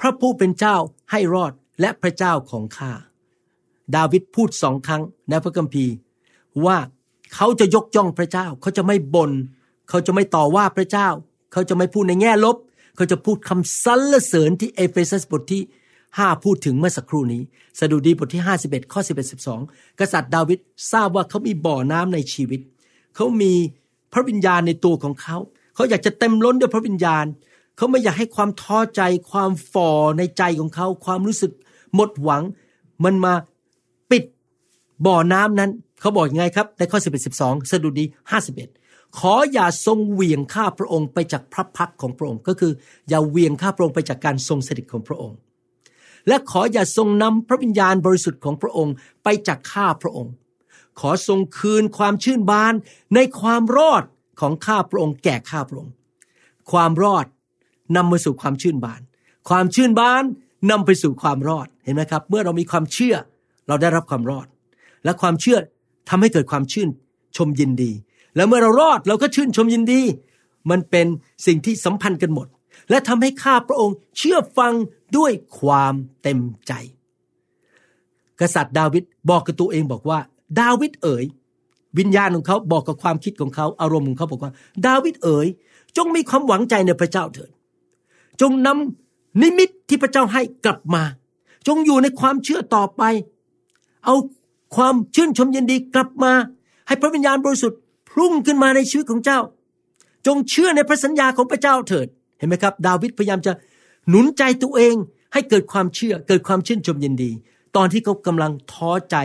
[0.00, 0.76] พระผู้เป็นเจ้า
[1.10, 2.92] ให้รอดและพระเจ้าของข้า
[3.94, 5.92] ดาวิดพูดสองครั้งในพระคัมภีร์
[6.66, 6.78] ว่า
[7.34, 9.30] เขาจะยกย่องพระเจ้า เขาจะไม่บน่น
[9.88, 11.08] เขาจะไม่ต่อว่าพระเจ้า
[11.52, 12.56] เขาจะไม่พูดในแง่ลบ
[12.96, 15.62] เขาจะพูดคำสรรเสริญที่เอเฟซัสบทที่
[16.04, 17.42] 5 พูดถึงเมื่อสักครู่นี้
[17.78, 20.58] สดุดีบทที่ 51 ข้อ 11 12 กษัตริย์ดาวิด
[20.92, 22.60] ทราบว่าเขามีบ่อน้ำในชีวิต
[23.16, 23.52] เขามี
[24.12, 25.36] พระวิญญาณในตัวของเขา
[25.74, 27.24] เขาอยากจะเต็มล้นด้วยพระวิญญาณ
[27.76, 31.52] เขาไม่อยากให้ความท้อใจความฝ่อในใจของเขา ความรู้สึก
[31.94, 32.42] หมดหวัง
[33.04, 33.34] มันมา
[34.10, 34.24] ปิด
[35.06, 38.04] บ่อน้ำนั้น เขาบอกยังไงครับ ในข้อ 11 12 สดุดี
[38.60, 42.72] 51 ขออย่าทรงเหวี่ยงข้าพระองค์ไปจากพระพักของพระองค์ ก็คือ
[43.08, 45.36] อย่าเหวี่ยงข้าพระองค์ไปจากการทรงสถิตของพระองค์
[46.28, 50.32] และขออย่าทรงนำพระวิญญาณบริสุทธิ์ของพระองค์ไปจากข้าพระองค์
[51.00, 52.74] ขอทรงคืนความชื่นบาน
[53.14, 54.02] ในความรอด
[54.40, 55.92] ของข้าพระองค์แก่ข้าพระองค์
[56.72, 57.26] ความรอด
[57.96, 59.00] นำมาสู่ความชื่นบาน
[59.48, 60.24] ความชื่นบาน
[60.70, 63.16] นำไปสู่ความรอดเห็นไหมครับ เมื่อเรามีความเชื่อ
[63.68, 64.46] เราได้รับความรอด
[65.04, 65.58] และความเชื่อ
[66.08, 66.88] ทำให้เกิดความชื่น
[67.36, 67.90] ชมยินดี
[68.36, 70.00] แล้วเมื่อเรารอดเราก็ชื่นชมยินดี
[70.70, 71.06] มันเป็น
[71.46, 72.46] สิ่งที่สัมพันธ์กันหมด
[72.90, 74.74] และทำให้ข้าพระองค์เชื่อฟัง
[75.16, 76.72] ด้วยความเต็มใจ
[78.40, 80.18] กษัตริย์ดาวิดบอกกับตัวเองบอกว่า
[80.60, 81.24] ดาวิดเอ๋ย
[81.98, 84.52] วิญญาณของเขาบอกกับความคิดของเขาอารมณ์ของเขาบอกว่า
[84.86, 85.46] ดาวิดเอ๋ย
[85.96, 87.50] จงมีความหวังใจในพระเจ้าเถิด
[88.40, 91.02] จงนำนิมิตที่พระเจ้าให้กลับมา
[91.68, 93.02] จงอยู่ในความเชื่อต่อไป
[94.04, 94.14] เอา
[94.76, 96.32] ความชื่นชมยินดีกลับมา
[96.86, 97.80] ให้พระวิญญาณบริสุทธิ์
[98.10, 99.40] พุ่งขึ้นมาในชีวิตของเจ้า
[100.26, 102.06] จงเชื่อในพระสัญญาของพระเจ้าเถิด
[102.38, 103.52] เห็นไหมครับ ดาวิดพยายามจะ
[104.08, 104.94] หนุนใจตัวเอง
[105.32, 107.30] ให้เกิดความเชื่อเกิดความชื่นชมยินดี
[107.76, 109.16] ตอนที่เขากำลังท้อใจ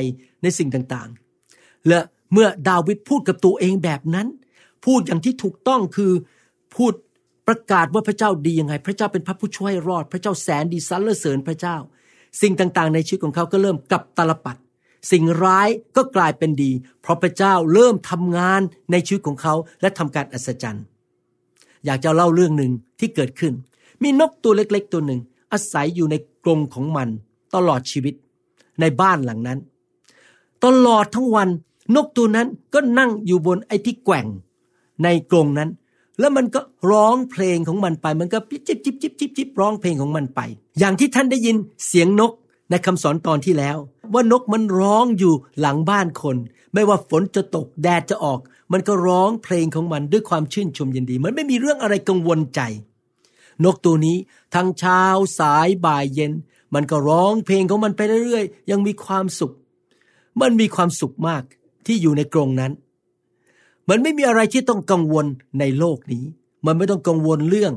[0.42, 2.00] ในสิ่งต่างๆ และ
[2.34, 4.28] เมื่อดาวิดพูดกับตัวเองแบบนั้น
[4.86, 6.12] พูดอย่างที่ถูกต้องคือ
[6.76, 6.94] พูด
[7.48, 11.78] ประกาศว่าพระเจ้าดียังไง พระเจ้าเป็นพระผู้ช่วยรอด พระเจ้าแสนดีสรรเสริญพระเจ้า
[12.42, 14.58] สิ่งต่างๆ ในชีวิตของเขาก็เริ่มกลับตลปัด
[15.12, 20.86] สิ่งร้ายก็กลายเป็นดี เพราะพระเจ้าเริ่มทำงานในชีวิตของเขาและทำการอัศจรรย์
[21.86, 23.54] อยากจะเล่าเรื่องหนึ่งที่เกิดขึ้น
[24.04, 25.20] มีนกตัวเล็กๆ ตัวหนึ่ง
[25.52, 27.10] อาศัยอยู่ในกรงของมัน
[27.56, 28.14] ตลอดชีวิต
[28.80, 29.60] ในบ้านหลังนั้น
[30.66, 31.50] ตลอดทั้งวัน
[31.96, 34.28] นกตัวนั้นก็นั่งอยู่บนไอ้ที่แกว่ง
[35.04, 35.70] ในกรงนั้น
[36.20, 40.42] แล้วมันก็ร้องเพลงของมันไป มันก็จิบจิบจิบจิบจิบจิบร้องเพลงของมันไป
[40.80, 41.56] อย่างที่ท่านได้ยิน
[41.88, 42.32] เสียงนก
[42.70, 43.78] ในคำสอนตอนที่แล้ว
[44.14, 46.38] ว่านกมันร้องอยู่หลังบ้านคน
[46.74, 48.40] ไม่ว่าฝนจะตกแดดจะออก
[48.72, 52.62] มันก็ร้องเพลงของมันด้วยความชื่นชมยินดี มันไม่มีเรื่องอะไรกังวลใจ
[53.64, 54.18] นกตัวนี้
[54.56, 55.02] ทั้งเช้า
[55.40, 56.32] สายบ่ายเย็น
[56.74, 59.54] มันก็ร้องเพลงของมันไปเรื่อยๆ ยังมีความสุข
[60.42, 61.44] มันมีความสุขมาก
[61.86, 62.72] ที่อยู่ในกรงนั้น
[63.90, 65.26] มันไม่มีอะไรที่ต้องกังวล
[65.60, 66.24] ในโลกนี้
[66.66, 67.74] มันไม่ต้องกังวลเรื่อง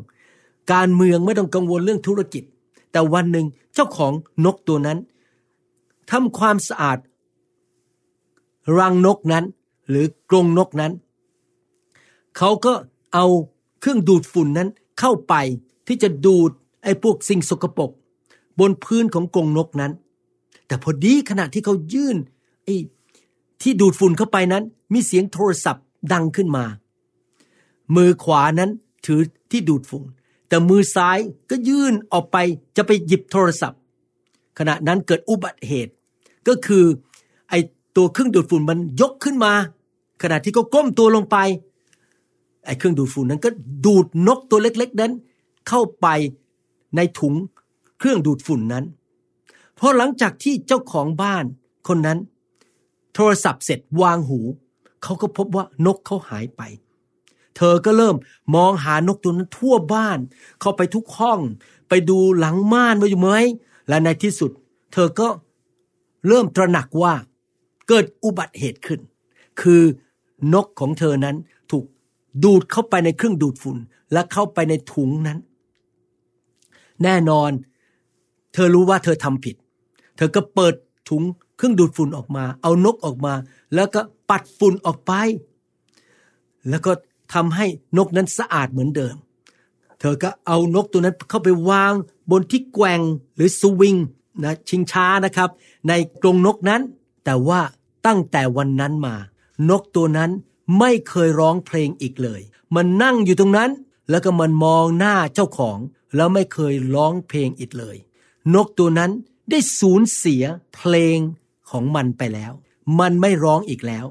[0.72, 2.44] การเมืองไม่ต้องกังวลเรื่องธุรกิจ
[2.92, 4.12] แต่วันหนึ่งเจ้าของ
[4.44, 4.98] นกตัวนั้น
[6.10, 6.98] ทำความสะอาด
[8.78, 9.44] รังนกนั้น
[9.88, 10.92] หรือกรงนกนั้น
[12.36, 12.72] เขาก็
[13.14, 13.26] เอา
[13.80, 14.68] เครื่องดูดฝุ่นนั้น
[15.00, 15.34] เข้าไป
[15.86, 16.50] ที่จะดูด
[16.84, 17.90] ไอ้พวกสิ่งสกปรก
[18.58, 19.92] บนพื้นของกรงนกนั้น
[20.66, 22.16] แต่พอดีขณะที่เขายื่น
[22.64, 22.76] ไอ้
[23.62, 26.64] ที่ดูดฝุ่นเข้าไปนั้น มีเสียงโทรศัพท์ดังขึ้นมา
[27.96, 28.70] มือขวานั้น
[29.06, 29.20] ถือ
[29.50, 30.04] ที่ดูดฝุ่น
[30.48, 31.18] แต่มือซ้าย
[31.50, 32.36] ก็ยื่นออกไป
[32.76, 33.80] จะไปหยิบโทรศัพท์
[34.58, 35.92] ขณะนั้นเกิดอุบัติเหตุ
[36.48, 36.84] ก็คือ
[37.50, 37.54] ไอ
[37.96, 39.52] ตัวเครื่องดูดฝุ่นมันยกขึ้นมา
[40.22, 41.36] ขณะที่เขาก้มตัวลงไป
[42.64, 43.50] ไอเครื่องดูดฝุ่นนั้นก็
[43.86, 45.12] ดูดนกตัวเล็กๆนั้น
[45.68, 46.06] เข้าไป
[46.96, 47.34] ในถุง
[47.98, 48.84] เครื่องดูดฝุ่นนั้น
[49.78, 51.44] พอหลังจากที่เจ้าของบ้าน
[51.88, 52.18] คนนั้น
[53.14, 54.40] โทรศัพท์เสร็จวางหู
[55.02, 56.62] เขาก็พบว่านกเขาหายไป
[57.58, 58.16] เธอก็เริ่ม
[58.54, 60.18] มองหานกตัวนั้นทั่วบ้าน
[60.60, 61.40] เข้าไปทุกห้อง
[61.88, 63.30] ไปดูหลังม่านว่าอยู่ไหม
[63.88, 64.50] และในที่สุด
[64.92, 65.28] เธอก็
[66.28, 67.14] เริ่มตระหนักว่า
[67.88, 69.00] เกิดอุบัติเหตุขึ้น
[69.60, 69.82] คือ
[70.54, 71.36] นกของเธอนั้น
[71.70, 71.84] ถูก
[72.44, 73.76] ดูดเข้าไปในเครื่องดูดฝุ่น
[74.12, 75.38] และเข้าไปในถุงนั้น
[77.02, 77.50] แน่นอน
[78.52, 79.56] เธอรู้ว่าเธอทำผิด
[80.16, 80.74] เธอก็เปิด
[81.08, 81.22] ถุง
[81.56, 83.34] เครื่องดูดฝุ่นออกมา เอานกออกมา
[83.74, 85.12] แล้วก็ปัดฝุ่นออกไป
[86.68, 86.92] แล้วก็
[87.34, 89.16] ทำให้นกนั้นสะอาดเหมือนเดิม
[90.00, 91.92] เธอก็เอานกตัวนั้นเข้าไปวาง
[92.30, 93.00] บนที่แกว่ง
[93.36, 93.96] หรือสวิง
[94.44, 95.50] นะชิงช้านะครับ
[95.88, 96.82] ในกรงนกนั้น
[97.24, 97.60] แต่ว่า
[98.06, 99.14] ตั้งแต่วันนั้นมา
[99.70, 100.30] นกตัวนั้น
[100.78, 102.40] ไม่เคยร้องเพลงอีกเลย
[102.74, 103.70] มันนั่งอยู่ตรงนั้น
[104.10, 105.78] แล้วก็มันมองหน้าเจ้าของ
[106.16, 107.96] แล้วไม่เคยร้องเพลงอีกเลย
[108.54, 109.10] นกตัวนั้น
[109.50, 111.18] ได้สูญเสียเพลง
[111.70, 112.52] ของมันไปแล้ว
[113.00, 114.06] มันไม่ร้องอีกแล้ว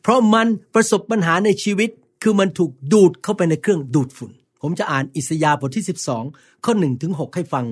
[0.00, 1.90] เพราะมันประสบปัญหาในชีวิต
[2.22, 4.30] คือมันถูกดูดเข้าไปในเครื่องดูดฝุ่น
[4.62, 5.84] ผมจะอ่านอิสยาห์บทที่
[6.24, 7.66] 12 ข้อ1ถึง6ให้ฟัง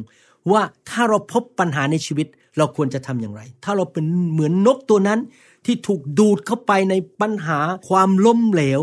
[0.52, 2.26] ว่าถ้าเราพบปัญหาในชีวิต
[2.58, 5.20] เราควรจะทำอย่างไร ถ้าเราเป็นเหมือนนกตัวนั้น
[5.66, 7.58] ที่ถูกดูดเข้าไปในปัญหา
[7.88, 8.80] ความล้มเหลว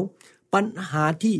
[0.53, 1.35] ปัญหาที่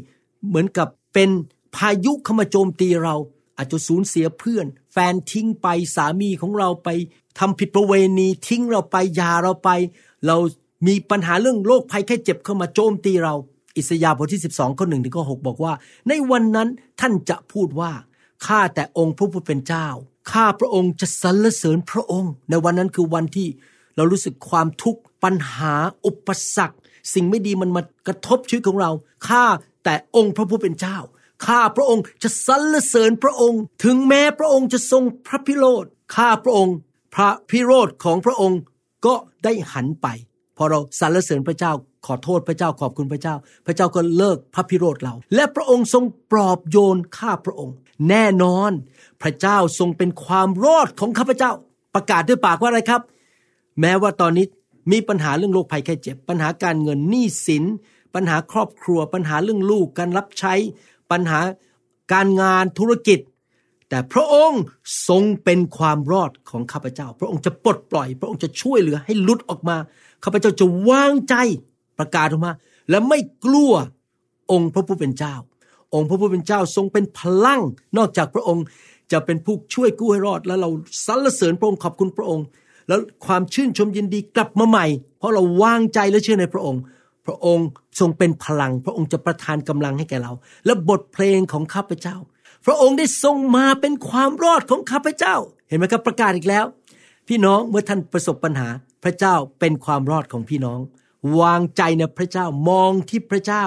[0.48, 1.30] เหมือนกับเป็น
[1.76, 3.16] พายุเข้ามาโจมตีเรา
[3.58, 6.90] อาจจะสูญเสียเพื่อน แฟนทิ้งไปสามีของเราไป
[7.40, 9.70] ทำผิดประเวณีทิ้งเราไปยาเราไป
[10.28, 10.38] เรา
[10.88, 13.36] มีปัญหาเรื่องโรคภัยแค่เจ็บเข้ามาโจมตีเรา
[13.78, 15.74] อิสยาห์บทที่ 12ข้อหนึ่งถึงข้อหบอกว่า
[16.08, 17.92] ในวันนั้นท่านจะพูดว่า
[18.48, 19.88] ข้าแต่องค์พระผู้เป็นเจ้า
[20.32, 23.48] ข้าพระองค์จะสรรเสริญพระองค์ ในวันนั้นคือวันที่
[23.96, 25.74] เรารู้สึกความทุกข์ปัญหา
[26.06, 26.78] อุปสรรค
[27.14, 28.92] สิ่งไม่ดีมันมากระทบชีวิตของเรา
[29.28, 29.46] ข้า
[29.84, 30.98] แต่องค์พระผู้เป็นเจ้า
[31.46, 35.86] ข้าพระองค์จะสรรเสริญพระองค์ ถึงแม้พระองค์จะทรงพระพิโรธ
[36.16, 36.76] ข้าพระองค์
[37.16, 38.60] พระพิโรธของพระองค์
[39.06, 40.08] ก็ได้หันไป
[40.58, 41.74] พอเราสรรเสริญพระเจ้า
[42.08, 47.76] ขอโทษพระเจ้าขอบคุณพระเจ้า พระเจ้าก็เลิกพระพิโรธเรา และพระองค์ทรงปลอบโยนข้าพระองค์
[48.10, 48.72] แน่นอน
[49.22, 51.52] พระเจ้าทรงเป็นความรอดของข้าพเจ้า
[51.96, 53.02] ประกาศด้วยปากว่าอะไรครับ
[53.82, 54.46] แม้ว่าตอนนี้
[54.92, 57.64] มีปัญหาเรื่องโรคภัยแค่เจ็บ ปัญหาการเงินหนี้สิน
[58.16, 60.54] ปัญหาครอบครัว ปัญหาเรื่องลูกการรับใช้
[61.12, 61.40] ปัญหา
[62.14, 63.20] การงานธุรกิจ
[63.90, 64.62] แต่พระองค์
[65.08, 69.78] ทรงเป็นความรอดของข้าพเจ้า พระองค์จะปลดปล่อย พระองค์จะช่วยเหลือให้ลุดออกมา
[70.24, 71.36] ข้าพเจ้าจะวางใจ
[72.00, 72.54] ประกาศออกมา
[72.90, 73.74] และไม่กลัว
[74.52, 75.36] องค์พระผู้เป็นเจ้า
[75.94, 77.62] องค์พระผู้เป็นเจ้าทรงเป็นพลัง
[77.98, 78.64] นอกจากพระองค์
[79.12, 80.70] จะเป็นผู้ช่วยกู้ให้รอด แล้วเรา
[81.06, 82.46] สรรเสริญพระองค์ขอบคุณพระองค์
[82.88, 84.86] แล้วความชื่นชมยินดีกลับมาใหม่
[85.18, 86.82] เพราะเราวางใจและเชื่อในพระองค์
[87.26, 87.68] พระองค์
[88.00, 90.32] ทรงเป็นพลัง พระองค์จะประทานกำลังให้แก่เรา
[90.66, 92.16] และบทเพลงของข้าพเจ้า
[92.66, 95.36] พระองค์ได้ทรงมาเป็นความรอดของข้าพเจ้า
[95.68, 96.66] เห็นไหมครับประกาศอีกแล้ว
[97.28, 98.68] พี่น้องเมื่อท่านประสบปัญหา
[99.04, 100.80] พระเจ้าเป็นความรอดของพี่น้อง
[101.40, 103.66] วางใจในพระเจ้ามองที่พระเจ้า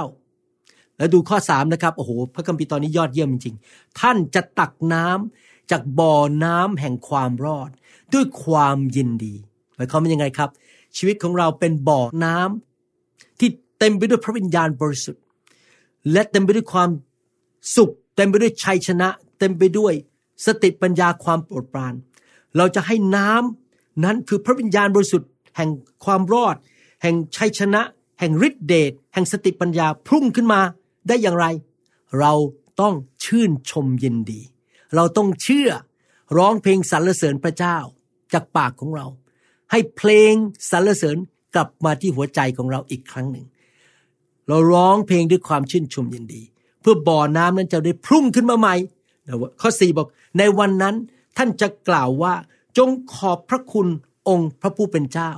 [0.96, 7.70] แล้วดูข้อสามนะครับโอ้โหพระคัมภีร์ตอนนี้ยอดเยี่ยมจริงๆท่านจะตักน้ำจากบ่อน้ำแห่งความรอด
[8.14, 9.34] ด้วยความยินดี
[9.74, 10.50] หมายความว่ายังไงครับ
[10.96, 15.22] ชีวิตของเราเป็นบ่อน้ำที่เต็มไปด้วยพระวิญญาณบริสุทธิ์
[16.12, 16.90] และเต็มไปด้วยความ
[17.76, 19.08] สุข เต็มไปด้วยชัยชนะ
[19.38, 19.92] เต็มไปด้วย
[20.46, 21.94] สติปัญญาความโปรดปราน
[22.56, 25.70] เราจะให้น้ำนั้นคือพระวิญญาณบริสุทธิ์แห่ง
[26.04, 26.56] ความรอด
[27.02, 27.82] แห่งชัยชนะ
[28.20, 30.60] แห่งฤทธิเดชแห่งสติปัญญาพุ่งขึ้นมา
[31.08, 31.46] ได้อย่างไร
[32.20, 32.32] เรา
[32.80, 34.40] ต้องชื่นชมยินดี
[34.94, 35.70] เราต้องเชื่อ
[36.36, 37.76] ร้องเพลงสรรเสริญพระเจ้า
[38.32, 39.06] จากปากของเรา
[39.70, 40.34] ให้เพลง
[40.70, 41.16] สรรเสริญ
[41.54, 43.46] กลับมาที่หัวใจของเราอีกครั้งหนึ่ง
[44.48, 46.42] เราร้องเพลงด้วยความชื่นชมยินดี
[46.80, 48.74] เพื่อบ่อน้ำนั้นจะได้พุ่งขึ้นมาใหม่
[49.60, 50.06] ข้อสี่บอก
[50.38, 50.94] ในวันนั้น
[51.36, 52.34] ท่านจะกล่าวว่า
[52.78, 53.88] จงขอบพระคุณ
[54.30, 55.32] องค์พระผู้เป็นเจ้า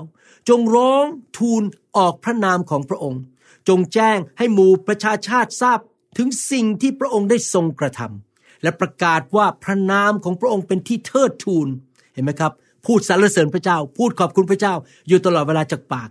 [0.48, 1.04] จงร้อง
[1.38, 1.62] ทูล
[1.96, 3.20] ออกพระนามของพระองค์
[3.68, 5.78] จงแจ้งให้หมู่ประชาชาติทราบ
[6.18, 11.68] ถึงสิ่งที่พระองค์ได้ทรงกระทำและประกาศว่าพระนามของพระองค์เป็นที่เทิดทูน
[12.14, 12.52] เห็นไหมครับ
[12.86, 14.74] พูดสรรเสริญพระเจ้า พูดขอบคุณพระเจ้า
[15.08, 16.08] อยู่ตลอดเวลาจากปาก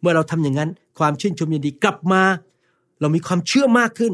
[0.00, 2.22] เมื่อเราทำอย่างนั้น ความชื่นชมยินดีกลับมา
[3.00, 4.12] เรามีความเชื่อมากขึ้น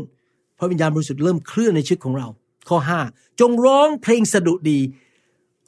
[0.59, 2.29] พระวิญญาณบริสุทธิ์เริ่มเคลื่อนในชีวิตของเรา
[2.69, 3.01] ข้อห้า
[3.41, 4.79] จงร้องเพลงสดุดี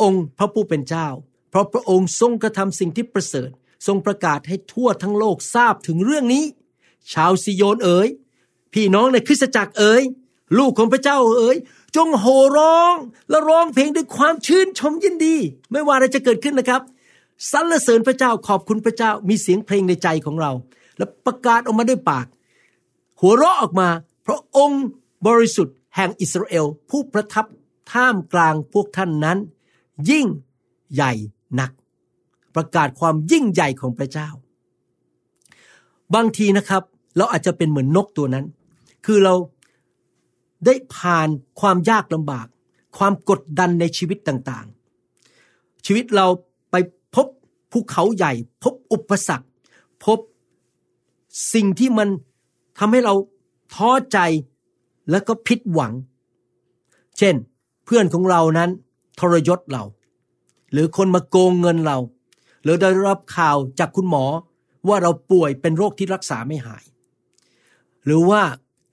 [0.03, 1.07] องค์พระผู้เป็นเจ้า
[1.55, 3.51] เพราะพระองค์ทรงกระทำสิ่งที่ประเสริฐ
[3.87, 6.45] ทรงประกาศให้ทั่วทั้งโลกทราบถึงเรื่องนี้
[7.13, 8.09] ชาวซิโยนเอ๋ย
[8.75, 10.03] พี่น้องในคริสตจักรเอ๋ย
[10.59, 11.57] ลูกของพระเจ้าเอ๋ย
[11.97, 12.95] จงโห่ร้อง
[13.31, 15.37] และร้องเพลงด้วยความชื่นชมยินดี
[15.71, 16.83] ไม่ว่าอะไรจะเกิดขึ้นนะครับ
[17.51, 20.53] สรรเสริญพระเจ้าขอบคุณพระเจ้ามีเสียงเพลงในใจของเรา
[20.99, 22.27] และประกาศออกมาด้วยปาก
[23.21, 23.89] หัวเราะออกมา
[24.23, 24.85] เพราะองค์
[25.27, 27.47] บริสุทธิ์แห่งอิสราเอลผู้ประทับ
[27.93, 29.39] ท่ามกลางพวกท่านนั้น
[30.11, 30.27] ยิ่ง
[30.95, 31.13] ใหญ่
[31.61, 31.71] นัก
[32.55, 34.29] ประกาศความยิ่งใหญ่ของพระเจ้า
[36.15, 36.83] บางทีนะครับ
[37.17, 38.47] เราอาจจะเป็นเหมือนนกตัวนั้น
[39.07, 39.35] คือเรา
[40.67, 41.29] ได้ผ่าน
[41.61, 42.47] ความยากลำบาก
[42.97, 46.27] ความกดดันในชีวิตต่างๆ ชีวิตเรา
[46.71, 46.75] ไป
[47.15, 47.27] พบ
[47.73, 49.47] ภูเขาใหญ่ พบอุปสรรค
[50.05, 50.19] พบ
[51.55, 52.09] สิ่งที่มัน
[52.79, 53.15] ทำให้เรา
[53.75, 54.19] ท้อใจ
[55.11, 55.93] แล้วก็ผิดหวัง
[57.19, 57.35] เช่น
[57.85, 58.71] เพื่อนของเรานั้น
[59.19, 59.83] ทรยศเรา
[60.75, 61.99] หรือคนมาโกงเงินเรา
[62.63, 64.25] หรือได้รับข่าวจากคุณหมอ
[64.89, 66.85] ว่าเราป่วยเป็นโรคที่รักษาไม่หาย
[68.05, 68.43] หรือว่า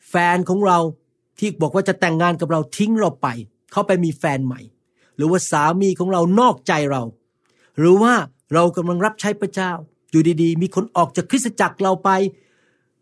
[0.10, 0.80] แฟนของเรา
[1.40, 3.28] ที่บอกว่าจะแต่งงานกับเราทิ้งเราไป
[3.72, 4.62] เขาไปมีแฟนใหม่
[5.16, 7.04] หรือว่าสามีของเรานอกใจเรา
[7.80, 8.14] หรือว่า
[8.54, 9.72] เรากำลังรับใช้พระเจ้า
[10.12, 12.10] อยู่ดีๆ มีคนออกจากคริสตจักรเราไป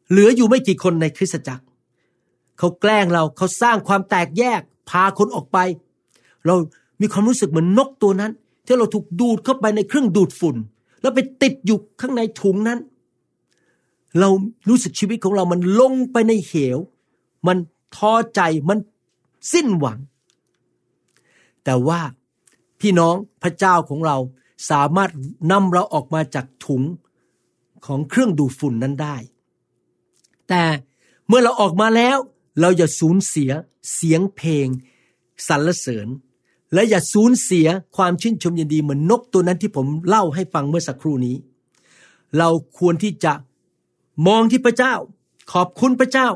[0.10, 1.66] เหลืออยู่ไม่กี่คนในคริสตจักร
[2.60, 5.58] เขาแกล้งเราเขาสร้างความแตกแยกพาคนออกไป
[6.46, 6.56] เรา
[7.02, 8.32] มีความรู้สึกเหมือนนกตัวนั้น
[8.70, 10.56] ที่เราถูกดูดเข้าไปในเครื่องดูดฝุ่น
[11.02, 12.80] แล้วไปติดอยู่ข้างในถุงนั้น
[14.20, 14.30] เรา
[14.70, 16.78] รู้สึกชีวิตของเรามันลงไปในเหว
[17.48, 17.58] มัน
[17.96, 18.80] ท้อใจมัน
[19.54, 20.00] สิ้นหวัง
[21.64, 22.02] แต่ว่า
[22.80, 24.18] พี่น้องพระเจ้าของเรา
[24.70, 25.12] สามารถ
[25.52, 26.84] นำเราออกมาจากถุง
[27.86, 29.18] ของเครื่องดูดฝุ่นนั้นได้
[30.50, 30.64] แต่
[31.28, 32.18] เมื่อเราออกมาแล้ว
[32.60, 33.52] เราอย่าสูญเสีย
[33.94, 34.68] เสียงเพลง
[35.48, 36.08] สรรเสริญ
[36.74, 41.36] และอย่าสูญเสียความชื่นชมยินดีเหมือนนกตัวนั้นที่ผมเล่าให้ฟังเมื่อสักครู่นี้
[42.38, 43.34] เราควรที่จะ
[44.28, 44.94] มองที่พระเจ้า
[45.54, 46.28] ขอบคุณพระเจ้า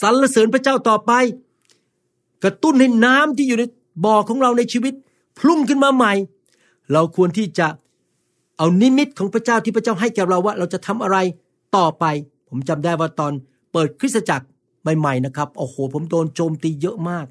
[0.00, 1.12] สรรเสริญพระเจ้าต่อไป
[2.44, 3.64] กระตุ้นให้น้ำที่อยู่ใน
[4.04, 4.94] บ่อของเราในชีวิต
[5.38, 6.12] พุ่งขึ้นมาใหม่
[6.92, 7.66] เราควรที่จะ
[8.58, 11.18] เอานิมิตของพระเจ้าที่พระเจ้าให้แก่เราว่าเราจะทำอะไร
[11.76, 12.04] ต่อไป
[12.48, 13.32] ผมจำได้ว่าตอน
[13.72, 14.46] เปิดคริสตจักร
[14.98, 17.26] ใหม่ๆนะครับโอ้โห ผมโดนโจมตีเยอะมาก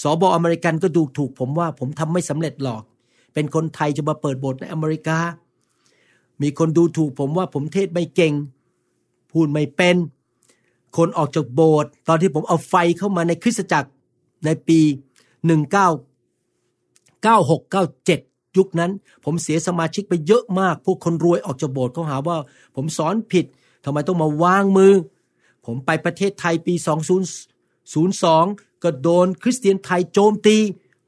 [0.00, 2.82] สอบออเมริกันก็ดูถูกผมว่าผมทำไม่สำเร็จหรอก
[3.34, 5.18] เป็นคนไทยจะมาเปิดโบสถ์ในอเมริกา
[6.42, 8.34] มีคนดูถูกผมว่าผมเทศไม่เก่ง
[9.32, 9.96] พูดไม่เป็น
[10.96, 13.90] คนออกจากโบสถ์ตอนที่ผมเอาไฟเข้ามาในคริสตจักร
[14.44, 14.80] ในปี
[15.62, 18.90] 1996-97 ยุคนั้น
[19.24, 22.36] ผมเสียสมาชิกไปเยอะมาก พวกคนรวยออกจากโบสถ์เขาหาว่า
[22.76, 23.46] ผมสอนผิด
[23.84, 24.92] ทำไมต้องมาวางมือ
[25.66, 26.74] ผมไปประเทศไทยปี
[27.90, 30.56] 02 ก็โดนคริสเตียนไทยโจมตี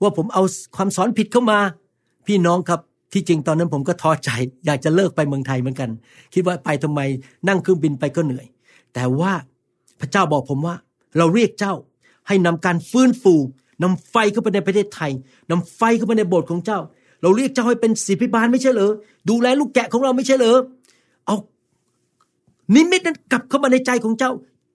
[0.03, 0.43] ว่าผมเอา
[0.77, 1.59] ความสอนผิดเข้ามา
[2.27, 2.81] พี่น้องครับ
[3.13, 4.31] ที่จริงตอนนั้นผมก็ท้อใจ
[4.67, 5.91] อยากจะเลิกไปเมืองไทยเหมือนกัน
[6.35, 7.01] คิดว่าไปทำไม
[7.49, 8.47] นั่งเครื่องบินไปก็เหนื่อย
[8.95, 9.33] แต่ว่า
[10.01, 10.75] พระเจ้าบอกผมว่า
[11.19, 11.75] เราเรียกเจ้า
[12.29, 13.35] ให้นำการฟื้นฟู
[13.83, 15.13] นำไฟเข้าไปในประเทศไทย
[15.51, 16.79] นำไฟเข้าไปในโบสถ์ของเจ้า
[17.23, 18.93] เราเรียกเจ้าให้เป็นศิพิบาลไม่ใช่เหรอ
[19.31, 20.59] ดูแลลูกแกะของเราไม่ใช่เหรอ
[21.27, 21.37] เอา
[22.75, 24.33] นิมิตนั้นกลับเข้ามาในใจของเจ้า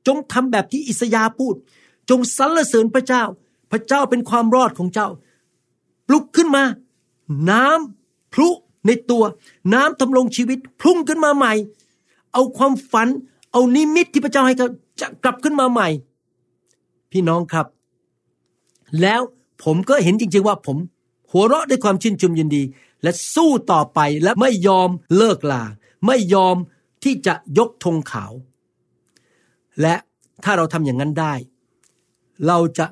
[0.08, 1.56] จงทำแบบที่อิสยาพูด
[2.10, 3.24] จงสรรเสริญพระเจ้า
[3.72, 5.08] พระเจ้าเป็นความรอดของเจ้า
[6.08, 6.64] ปลุกขึ้นมา
[7.50, 8.50] น้ำพลุ
[8.88, 9.24] ในตัว
[9.74, 11.54] น้ำทำลงชีวิตพุ่งขึ้นมาใหม่
[12.34, 13.08] เอาความฝัน
[13.52, 14.68] เอานิมิตที่พระเจ้าให้เขา
[15.02, 15.88] จะกลับขึ้นมาใหม่
[17.12, 17.66] พี่น้องครับ
[19.02, 19.22] แล้ว
[19.64, 20.78] ผมก็เห็นจริง ๆ ว่าผม
[21.32, 22.64] หัวเราะด้วยความชื่นชมยินดี
[23.04, 25.64] และสู้ต่อไปและไม่ยอมเลิกลา
[26.08, 26.56] ไม่ยอม
[27.04, 28.32] ที่จะยกธงขาว
[29.82, 29.96] และ
[30.44, 31.34] ถ้าเราทำอย่างนั้นได้
[32.48, 32.86] เราจะ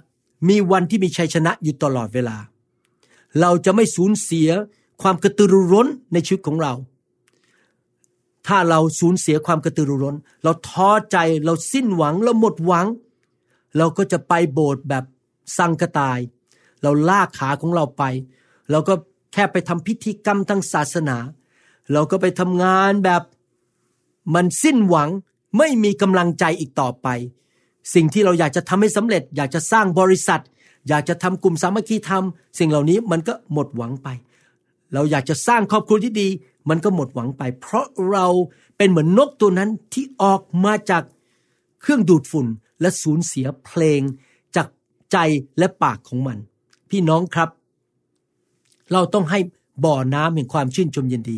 [0.49, 2.38] มีวันที่มีชัยชนะอยู่ตลอดเวลา
[3.41, 4.49] เราจะไม่สูญเสีย
[5.01, 6.73] ความกระตือรือร้นในชีวิตของเรา
[8.47, 12.88] ถ้าเราสูญเสียความกระตือรือร้น เราท้อใจเราสิ้นหวังเราหมดหวัง
[13.77, 15.03] เราก็จะไปโบสถ์แบบ
[15.57, 16.19] สังกตาย
[16.83, 18.03] เราลากขาของเราไป
[18.71, 18.93] เราก็
[19.33, 21.17] แค่ไปทำพิธีกรรมทางศาสนา
[21.93, 23.23] เราก็ไปทำงานแบบ
[24.36, 25.10] มันสิ้นหวัง
[25.57, 27.07] ไม่มีกำลังใจอีกต่อไป
[27.93, 30.41] สิ่งที่เราอยากจะทำให้สำเร็จ อยากจะสร้างบริษัท
[30.88, 32.23] อยากจะทำกลุ่มสามัคคีธรรม
[32.60, 34.08] สิ่งเหล่านี้มันก็หมดหวังไป
[34.93, 36.28] เราอยากจะสร้างครอบครัวที่ดี
[36.69, 38.28] มันก็หมดหวังไป เพราะเรา
[38.78, 41.04] เป็นเหมือนนกตัวนั้นที่ออกมาจาก
[41.82, 42.47] เครื่องดูดฝุ่น
[42.82, 44.02] และสูญเสียเพลง
[44.56, 44.67] จาก
[45.12, 45.17] ใจ
[45.58, 46.38] และปากของมัน
[46.89, 47.50] พี่น้องครับ
[48.93, 49.39] เราต้องให้
[49.86, 51.38] บ่อน้ำแห่งความชื่นชมยินดี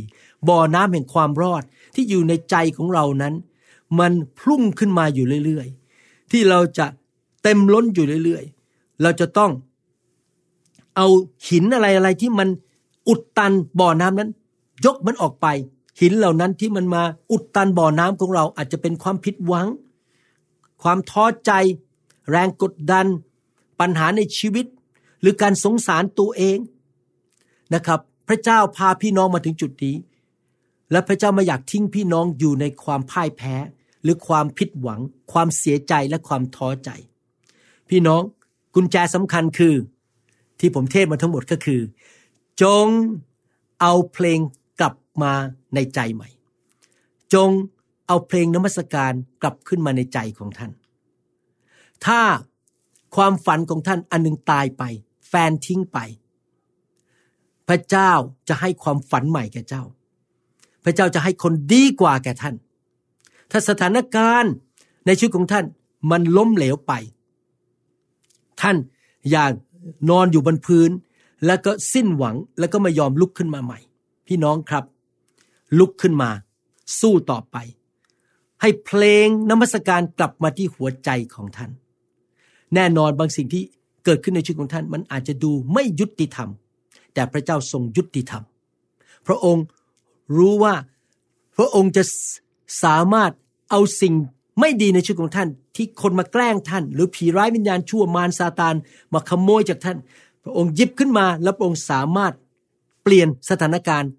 [0.49, 1.63] บ่อน้ำแห่งความรอด
[1.95, 3.33] ที่อยู่ในใจของเรานั้น
[3.99, 5.67] มันพุ่งขึ้นมาอยู่เรื่อย
[6.31, 6.85] ที่เราจะ
[7.43, 9.51] เต็มล้นอยู่เรื่อยๆ เราจะต้อง
[10.95, 11.07] เอา
[11.49, 12.49] หินอะไรอะไรที่มัน
[13.07, 14.31] อุดตันบ่อน้ำนั้น
[14.85, 15.47] ยกมันออกไป
[16.01, 19.67] หินเหล่านั้นที่มันมาอุดตันบ่อน้ำของเราอาจจะเป็นความผิดหวัง
[20.81, 21.51] ความท้อใจ
[22.29, 23.05] แรงกดดัน
[23.79, 24.65] ปัญหาในชีวิต
[25.21, 26.57] หรือการสงสารตัวเอง
[27.73, 29.95] นะครับ พระเจ้าพาพี่น้องมาถึงจุดนี้
[30.91, 33.55] และพระเจ้าไม่อยากทิ้งพี่น้องอยู่ในความพ่ายแพ้
[34.03, 36.89] หรือความผิดหวัง ความเสียใจและความท้อใจ
[37.89, 38.21] พี่น้อง
[38.75, 39.75] กุญแจสำคัญคือ
[40.59, 41.81] ที่ผมเทศมาทั้งหมดก็คือ
[42.61, 42.87] จง
[43.81, 44.39] เอาเพลง
[44.79, 45.33] กลับมา
[45.75, 46.29] ในใจใหม่
[47.33, 47.49] จง
[48.07, 50.71] เอาเพลงนมัสการกลับขึ้นมาในใจของท่าน
[52.05, 52.21] ถ้า
[53.15, 54.83] ความฝันของท่านอันหนึ่งตายไป
[55.27, 55.97] แฟนทิ้งไป
[57.67, 58.11] พระเจ้า
[58.49, 59.83] จะให้ความฝันใหม่แก่เจ้า
[60.83, 62.55] พระเจ้าจะให้คนดีกว่าแก่ท่าน
[63.51, 64.53] ถ้าสถานการณ์
[65.05, 65.65] ในชีวิตของท่าน
[66.11, 66.93] มันล้มเหลวไป
[68.61, 68.77] ท่าน
[69.29, 69.45] อย่า
[70.09, 70.89] นอนอยู่บนพื้น
[71.45, 73.79] แล้วก็สิ้นหวังแล้วก็ไม่ยอมลุกขึ้นมาใหม่
[74.27, 74.83] พี่น้องครับ
[75.79, 76.29] ลุกขึ้นมา
[76.99, 77.57] สู้ต่อไป
[78.61, 81.71] ให้เพลงนมัสการกลับมาที่หัวใจของท่าน
[82.75, 83.63] แน่นอนบางสิ่งที่
[84.05, 86.49] เกิดขึ้นในชีวิตของท่าน มันอาจจะดูไม่ยุติธรรม
[87.13, 88.43] แต่พระเจ้าทรงยุติธรรม
[89.27, 89.65] พระองค์
[90.37, 90.73] รู้ว่า
[91.57, 92.03] พระองค์จะ
[92.83, 93.31] สามารถ
[93.71, 94.13] เอาสิ่ง
[94.59, 98.75] ไม่ดีในชีวิตของท่าน ที่คนมาแกล้งท่าน หรือผีร้ายวิญญาณชั่วมารซาตาน
[99.13, 99.97] มาขโมยจากท่าน
[100.43, 102.33] พระองค์ยิบขึ้นมา แล้วพระองค์สามารถ
[103.03, 104.11] เปลี่ยนสถานการณ์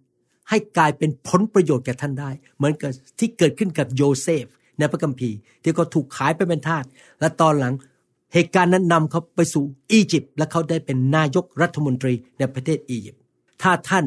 [0.48, 4.44] ให้กลายเป็นผลประโยชน์แก่ท่านได้ เหมือนกับที่เกิดขึ้นกับโยเซฟ
[4.78, 6.84] ในพระคัมภีร์ ที่เขาถูกขายไปเป็นทาส
[7.20, 7.74] และตอนหลัง
[8.34, 13.22] เหตุการณ์นั้นนำเขาไปสู่อียิปต์และเขาได้เป็นนายกรัฐมนตรีในประเทศอียิปต์
[13.62, 14.04] ถ้าท่าน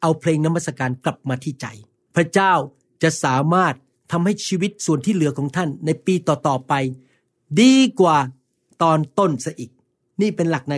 [0.00, 1.66] เอาเพลงนมัสการกลับมาที่ใจ
[2.16, 2.52] พระเจ้า
[3.02, 3.74] จะสามารถ
[4.12, 6.72] ทำให้ชีวิตส่วนที่เหลือของท่านในปีต่อๆไป
[7.60, 8.18] ดีกว่า
[8.82, 9.70] ตอนต้นซะอีก
[10.20, 10.74] นี่เป็นหลักใน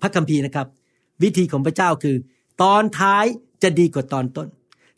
[0.00, 0.66] พระคัมภีร์นะครับ
[1.22, 2.16] วิธีของพระเจ้าคือ
[2.62, 3.24] ตอนท้าย
[3.62, 4.48] จะดีกว่าตอนต้น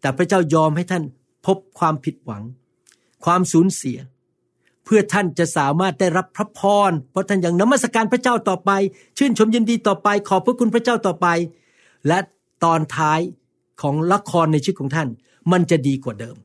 [0.00, 1.04] แต่พระเจ้ายอมให้ท่าน
[1.46, 2.42] พบความผิดหวัง
[3.24, 3.98] ความสูญเสีย
[4.84, 6.60] เพื่อท่านจะสามารถได้รับพระพ
[6.90, 8.70] รเพราะท่านยังนมัสการพระเจ้าต่อไป
[9.18, 11.26] ชื่นชมยินดีต่อไป ขอบพระคุณพระเจ้าต่อไป
[12.08, 12.18] และ
[12.64, 13.20] ตอนท้าย
[13.82, 15.08] ของละครในชีวิตของท่าน
[15.52, 16.36] มันจะดีกว่าเดิม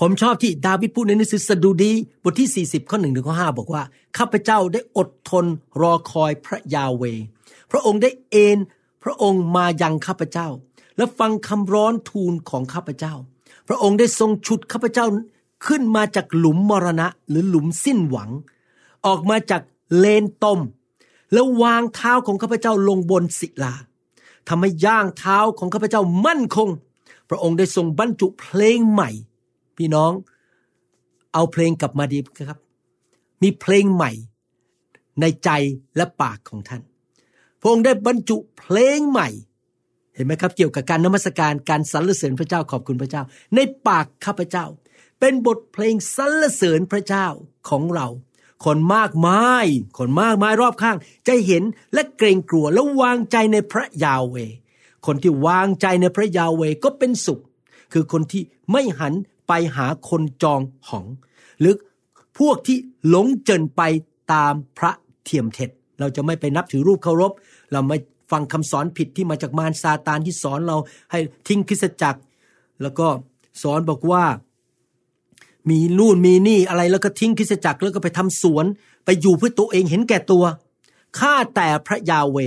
[0.00, 3.82] ผมชอบที่ดาวิดพูดในหนังสือสดุดีบทที่ 40 ข้อหนึ่งถึงข้อห้าบอกว่า
[4.18, 5.44] ข้าพเจ้าได้อดทน
[5.80, 7.02] รอคอยพระยาเว
[7.70, 8.58] พระองค์ได้เอ็น
[9.02, 10.48] พระองค์มายังข้าพเจ้า
[10.96, 13.14] และฟังคำร้อนทูลของข้าพเจ้า
[13.68, 15.06] พระองค์ได้ทรงฉุดข้าพเจ้า
[15.66, 18.30] ขึ้นมาจากหลุมมรณะหรือหลุมสิ้นหวัง
[19.06, 19.62] ออกมาจาก
[19.96, 20.60] เลนตม
[21.32, 23.74] แล้ววางเท้าของข้าพเจ้าลงบนศิลา
[24.48, 26.68] ทำให้ย่างเท้าของข้าพเจ้ามั่นคง
[27.28, 29.10] พระองค์ได้ทรงบรรจุเพลงใหม่
[29.76, 30.12] พี่น้อง
[31.34, 32.58] เอาเพลงกลับมาดีครับ
[33.42, 34.12] มีเพลงใหม่
[35.20, 35.50] ในใจ
[35.96, 36.82] และปากของท่าน
[37.60, 39.28] พระองค์ได้บรรจุเพลงใหม่
[40.14, 43.22] เห็นไหมครับ เกี่ยวกับการนมัสการการสรรเสริญพระเจ้าขอบคุณพระเจ้า
[43.54, 44.66] ในปากข้าพเจ้า
[45.20, 47.26] เป็นบทเพลงสรรเสริญพระเจ้า
[47.68, 48.08] ของเรา
[48.64, 49.66] คนมากมาย
[49.98, 50.96] คนมากมายรอบข้าง
[51.28, 51.62] จะเห็น
[51.92, 54.36] และเกรงกลัวและวางใจในพระยาเว
[55.08, 57.40] คนที่วางใจในพระยาเวก็เป็นสุข
[57.92, 58.42] คือคนที่
[58.72, 59.14] ไม่หัน
[59.48, 61.06] ไปหาคนจองหอง
[61.60, 61.74] หรือ
[62.38, 63.82] พวกที่หลงเจินไป
[64.32, 64.92] ตามพระ
[65.24, 67.32] เทียมเท็จ เราจะไม่ไปนับถือรูปเคารพ
[67.72, 67.98] เราไม่
[68.30, 70.76] ฟังคำสอนผิดที่มาจากมารซาตานที่สอนเรา
[71.10, 71.18] ให้
[71.48, 72.20] ทิ้งคริสตจักร
[72.82, 73.06] แล้วก็
[73.62, 74.24] สอนบอกว่า
[75.70, 78.64] มีนู่นมีนี่อะไรแล้วก็ทิ้งคริสตจักรแล้วก็ไปทำสวน
[79.04, 80.44] ไปอยู่เพื่อตัวเองเห็นแก่ตัว
[81.18, 82.38] ข้าแต่พระยาเว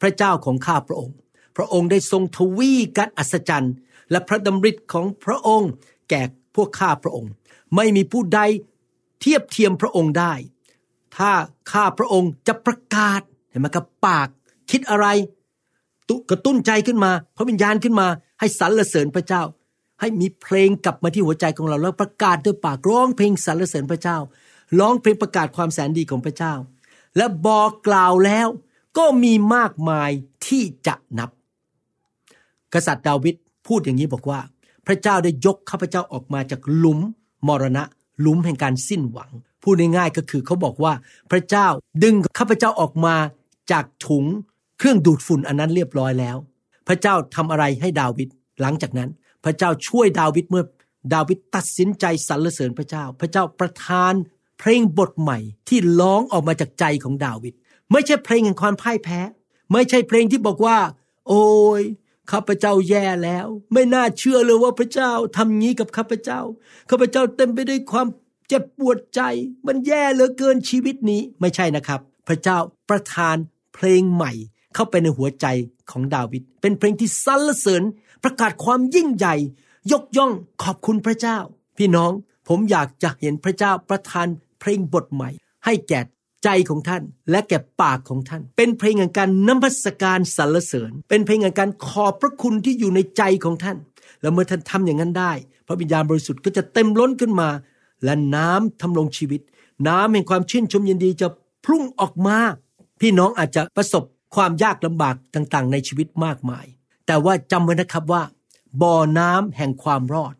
[0.00, 1.14] พระเจ้าของข้าพระองค์
[1.60, 3.74] ระองค์ได้ทรงทวีการอัศจรรย์
[4.10, 5.70] และพระดำริของพระองค์
[6.10, 6.22] แก่
[6.54, 7.30] พวกข้าพระองค์
[7.76, 8.40] ไม่มีผู้ใด
[9.20, 10.32] เทียบเทียมพระองค์ได้
[11.16, 11.30] ถ้า
[11.72, 13.20] ข้าพระองค์จะประกาศ
[13.50, 14.28] เห็นไหมครับปาก
[14.70, 15.06] คิดอะไร
[16.08, 18.06] ตุกระตุ้นใจขึ้นมา พระวิญญาณขึ้นมา
[18.40, 19.42] ให้สรรเสริญพระเจ้า
[20.00, 24.18] ให้มีเพลงกลับมาที่หัวใจของเราแล้วประกาศด้วยปากร้องเพลงสรรเสริญพระเจ้า
[24.78, 26.54] ร้องเพลงประกาศความแสนดีของพระเจ้า
[27.16, 28.48] และบอกกล่าวแล้ว
[28.98, 30.10] ก็มีมากมาย
[30.46, 31.30] ที่จะนับ
[32.74, 33.34] กษัตริย์ดาวิด
[33.66, 34.40] พูดอย่างนี้บอกว่า
[34.86, 36.98] พระเจ้าได้ยกข้าพเจ้าออกมาจากหลุม
[37.48, 37.84] มรณะ
[38.20, 39.30] หลุมแห่งการสิ้นหวัง
[39.62, 40.92] พูดง่ายๆก็คือเขาบอกว่า
[41.30, 41.66] พระเจ้า
[42.02, 43.14] ดึงข้าพเจ้าออกมา
[43.72, 44.24] จากถุง
[44.78, 46.36] เครื่องดูดฝุ่นอันนั้นเรียบร้อยแล้ว
[46.88, 48.28] พระเจ้าทำอะไรให้ดาวิด
[48.60, 49.10] หลังจากนั้น
[49.44, 50.64] พระเจ้าช่วยดาวิดเมื่อ
[51.14, 54.14] ดาวิดตัดสินใจสรรเสริญพระเจ้า พระเจ้าประทาน
[54.58, 57.54] เพลงบทใหม่ที่ร้องออกมาจากใจของดาวิด
[57.92, 59.20] ไม่ใช่เพลงแห่งความพ่ายแพ้
[59.72, 60.76] ไม่ใช่เพลงที่บอกว่า
[61.28, 61.44] โอ้
[61.80, 61.82] ย
[62.30, 66.40] ข้าพเจ้าแย่แล้ว ไม่น่าเชื่อเลยว่าพระเจ้าทำงี้กับข้าพเจ้า
[66.90, 68.06] ข้าพเจ้าเต็มไปด้วยความ
[68.48, 69.20] เจ็บปวดใจ
[69.66, 72.58] มันแย่เหลือเกินชีวิตนี้ไม่ใช่นะครับ พระเจ้า
[72.90, 73.36] ประทาน
[73.74, 74.32] เพลงใหม่
[74.74, 75.46] เข้าไปในหัวใจ
[75.90, 77.82] ของดาวิดเป็นเพลงที่สรรเสริญ
[78.24, 79.34] ประกาศความยิ่งใหญ่
[79.92, 81.38] ยกย่องขอบคุณพระเจ้า
[81.78, 82.12] พี่น้อง
[82.48, 84.26] ผมอยากจะเห็นพระเจ้าประทาน
[84.60, 85.30] เพลงบทใหม่
[85.64, 86.00] ให้แก่
[86.44, 93.76] ใจของท่านและแก่ปากของท่าน เป็นเพลงแห่งการนมัสการสรรเสริญ เป็นเพลงแห่งการขอบพระคุณที่อยู่ในใจของท่าน
[94.20, 95.32] แล้วเมื่อท่านทำอย่างนั้นได้
[95.66, 97.48] พระวิญญาณบริสุทธิ์ก็จะเต็มล้นขึ้นมา
[98.04, 99.40] และน้ำทำลงชีวิต
[99.88, 101.28] น้ำแห่งความชื่นชมยินดีจะ
[101.64, 102.38] พุ่งออกมา
[103.00, 106.66] พี่น้องอาจจะประสบความยากลำบากต่างๆ ในชีวิตมากมาย
[107.06, 108.22] แต่ว่าจำไว้นะครับว่า
[108.82, 110.34] บ่อน้ำแห่งความรอด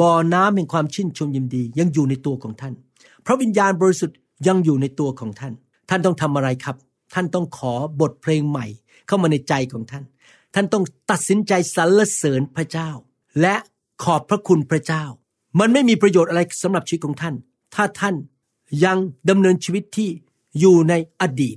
[0.00, 2.74] บ่อน้ำแห่งความชื่นชมยินดียังอยู่ในตัวของท่าน
[3.26, 5.54] พระวิญญาณบริสุทธิ์ ยังอยู่ในตัวของท่าน
[5.88, 6.76] ท่านต้องทำอะไรครับ
[7.14, 8.66] ท่านต้องขอบทเพลงใหม่
[9.06, 10.04] เข้ามาในใจของท่าน
[10.54, 12.90] ท่านต้องตัดสินใจสรรเสริญพระเจ้า
[13.40, 13.54] และ
[14.02, 15.04] ขอบพระคุณพระเจ้า
[15.60, 17.34] มันไม่มีประโยชน์อะไรสำหรับชีวิตของท่าน
[17.74, 18.14] ถ้าท่าน
[18.84, 18.98] ยัง
[19.30, 20.10] ดำเนินชีวิตที่
[20.60, 21.56] อยู่ในอดีต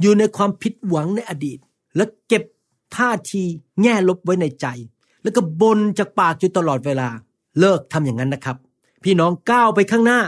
[0.00, 1.58] อยู่ในความผิดหวังในอดีต
[1.96, 2.42] และเก็บ
[2.96, 3.42] ท่าที
[3.82, 4.66] แง่ลบไว้ในใจ
[5.22, 7.08] แล้วก็บนจากปากอยู่ตลอดเวลา
[7.60, 8.56] เลิกทำอย่างนั้นนะครับ
[9.04, 10.20] พี่น้องก้าวไปข้างหน้า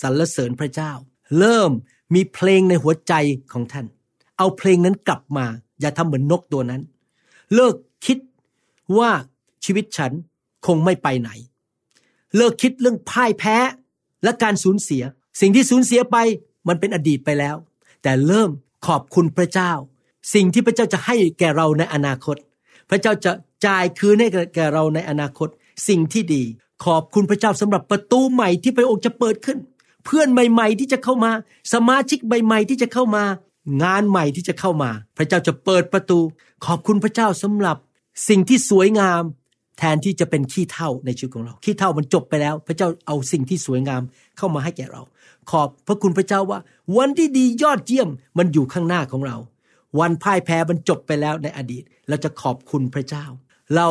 [0.00, 0.92] สรรเสริญพระเจ้า
[1.38, 1.70] เริ่ม
[2.14, 3.12] มีเพลงในหัวใจ
[3.52, 3.86] ของท่าน
[4.38, 5.46] เอาเพลงนั้นกลับมา
[5.80, 6.82] อย่าทำเหมือนนกตัวนั้น
[7.54, 7.74] เลิก
[8.06, 8.18] คิด
[8.98, 9.10] ว่า
[9.64, 10.12] ชีวิตฉัน
[10.66, 11.30] คงไม่ไปไหน
[12.36, 13.56] เลิกคิดเรื่องพ่ายแพ้
[14.24, 15.02] และการสูญเสีย
[15.40, 16.16] สิ่งที่สูญเสียไป
[16.68, 17.56] มันเป็นอดีตไปแล้ว
[18.02, 18.50] แต่เริ่ม
[18.86, 19.72] ขอบคุณพระเจ้า
[20.34, 22.36] สิ่งที่พระเจ้าจะให้แก่เราในอนาคต
[22.90, 23.32] พระเจ้าจะ
[23.66, 25.48] จ่ายคืนให้แก่เราในอนาคต
[25.88, 26.42] สิ่งที่ดี
[26.84, 29.58] ขอบคุณพระเจ้าสำหรับประตูใหม่ที่พระองค์จะเปิดขึ้น
[30.04, 31.30] เพื่อนใหม่ ๆ ที่จะเข้ามา
[31.72, 33.24] สมาชิกใหม่ ๆ ที่จะเข้ามา
[33.84, 36.18] งานใหม่ที่จะเข้ามา พระเจ้าจะเปิดประตู
[36.66, 37.76] ขอบคุณพระเจ้าสำหรับ
[38.28, 39.22] สิ่งที่สวยงาม
[39.78, 44.02] แทนที่จะเป็นขี้เท่าในชีวิตของเรา ขี้เท่ามันจบไปแล้ว พระเจ้าเอาสิ่งที่สวยงาม
[44.36, 45.02] เข้ามาให้แก่เรา
[45.50, 46.60] ขอบพระคุณพระเจ้าว่า
[46.96, 49.36] วันที่ดียอดเยี่ยมมันอยู่ข้างหน้าของเรา
[50.00, 53.24] วันพ่ายแพ้มันจบไปแล้วในอดีต เราจะขอบคุณพระเจ้า
[53.76, 53.88] เรา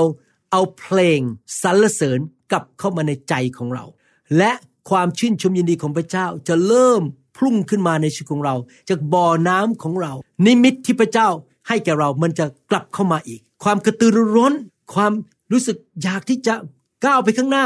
[0.52, 1.20] เอาเพลง
[1.62, 2.20] สรรเสริญ
[2.52, 3.86] กลับเข้ามาในใจของเรา
[4.38, 4.52] และ
[4.90, 7.02] ความชื่นชมยินดีของพระเจ้าจะเริ่ม
[7.38, 8.56] พุ่งขึ้นมาในชีวิตของเรา
[8.90, 10.14] จากบ่อน้ำของเรา
[10.46, 11.30] นิมิตที่พระเจ้า
[11.68, 14.54] ให้แก่เรามันจะกลับเข้ามาอีก ความกระตือรือร้น
[14.94, 15.12] ความ
[15.52, 16.54] รู้สึกอยากที่จะ
[17.06, 17.66] ก้าวไปข้างหน้า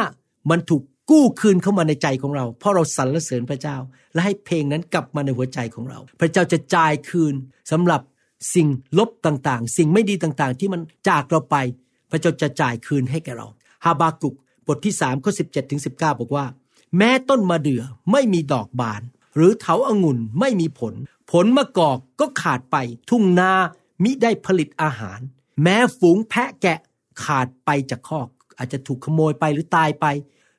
[0.49, 3.78] มันถูกกู้คืนเข้ามาในใจของเรา เพราะเราสรรเสริญพระเจ้า
[4.13, 7.34] และให้เพลงนั้นกลับมาในหัวใจของเรา พระเจ้าจะจ่ายคืน
[7.72, 8.01] สำหรับ
[8.55, 8.67] สิ่ง
[8.97, 11.55] ลบต่างๆ สิ่งไม่ดีต่างๆ ที่มันจากเราไป
[12.11, 13.47] พระเจ้าจะจ่ายคืนให้แก่เรา
[13.86, 14.36] ฮาบากุก
[14.67, 16.45] บทที่3ข้อ17ถึง19 บอกว่า
[16.97, 19.01] แม้ต้นมะเดื่อไม่มีดอกบาน
[19.35, 20.93] หรือเถาอางุ่นไม่มีผล
[21.31, 22.77] ผลมะกอกก็ขาดไป
[23.09, 23.51] ทุ่งนา
[24.03, 25.19] มิได้ผลิตอาหาร
[25.61, 26.79] แม้ฝูงแพะแกะ
[27.23, 28.27] ขาดไปจากคอก
[28.57, 30.05] อาจจะถูกขโมยไปหรือตายไป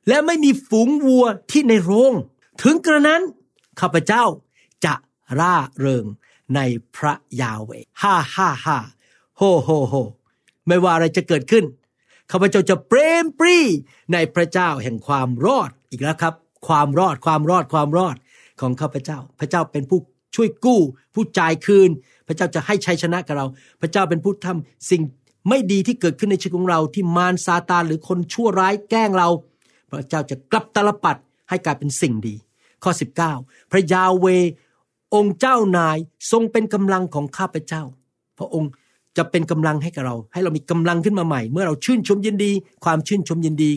[0.07, 2.13] และไม่มีฝูงวัวที่ในโรง
[2.61, 3.21] ถึงกระนั้น
[3.79, 4.23] ข้าพเจ้า
[4.85, 4.93] จะ
[5.39, 6.05] ร่าเริง
[6.55, 6.59] ใน
[6.95, 8.77] พระยาเวห์ ฮ่าฮ่าฮ่า
[9.37, 9.95] โฮโฮโฮ
[10.67, 11.65] ไม่ว่าอะไรจะเกิดขึ้น
[12.31, 13.57] ข้าพเจ้าจะเปรมปรีดิ์
[14.13, 16.33] ในพระเจ้าแห่งความรอด อีกแล้วครับ
[16.67, 18.15] ความรอดความรอดความรอด
[18.61, 19.99] ของข้าพเจ้า พระเจ้าเป็นผู้
[20.35, 20.79] ช่วยกู้
[21.13, 21.89] ผู้จ่ายคืน
[22.27, 23.45] พระเจ้าจะให้ชัยชนะกับเรา
[23.81, 25.01] พระเจ้าเป็นผู้ทำสิ่ง
[25.49, 29.29] ไม่ดีที่เกิดขึ้นในชีวิตของเราที่มารซาตานหรือคนชั่วร้ายแกล้งเรา
[29.89, 31.17] พระเจ้าจะกลับตลปัด
[31.49, 32.35] ให้กลายเป็นสิ่งดี
[32.83, 32.91] ข้อ
[33.31, 34.25] 19 พระยาเว
[35.15, 35.97] องค์เจ้านาย
[36.31, 37.83] ทรงเป็นกำลังของข้าพเจ้า
[38.39, 38.71] พระองค์
[39.17, 42.51] จะเป็นกำลังให้กับเรา ให้เรามีกำลังขึ้นมาใหม่ เมื่อเราชื่นชมยินดี
[42.83, 43.71] ความชื่นชมยินดี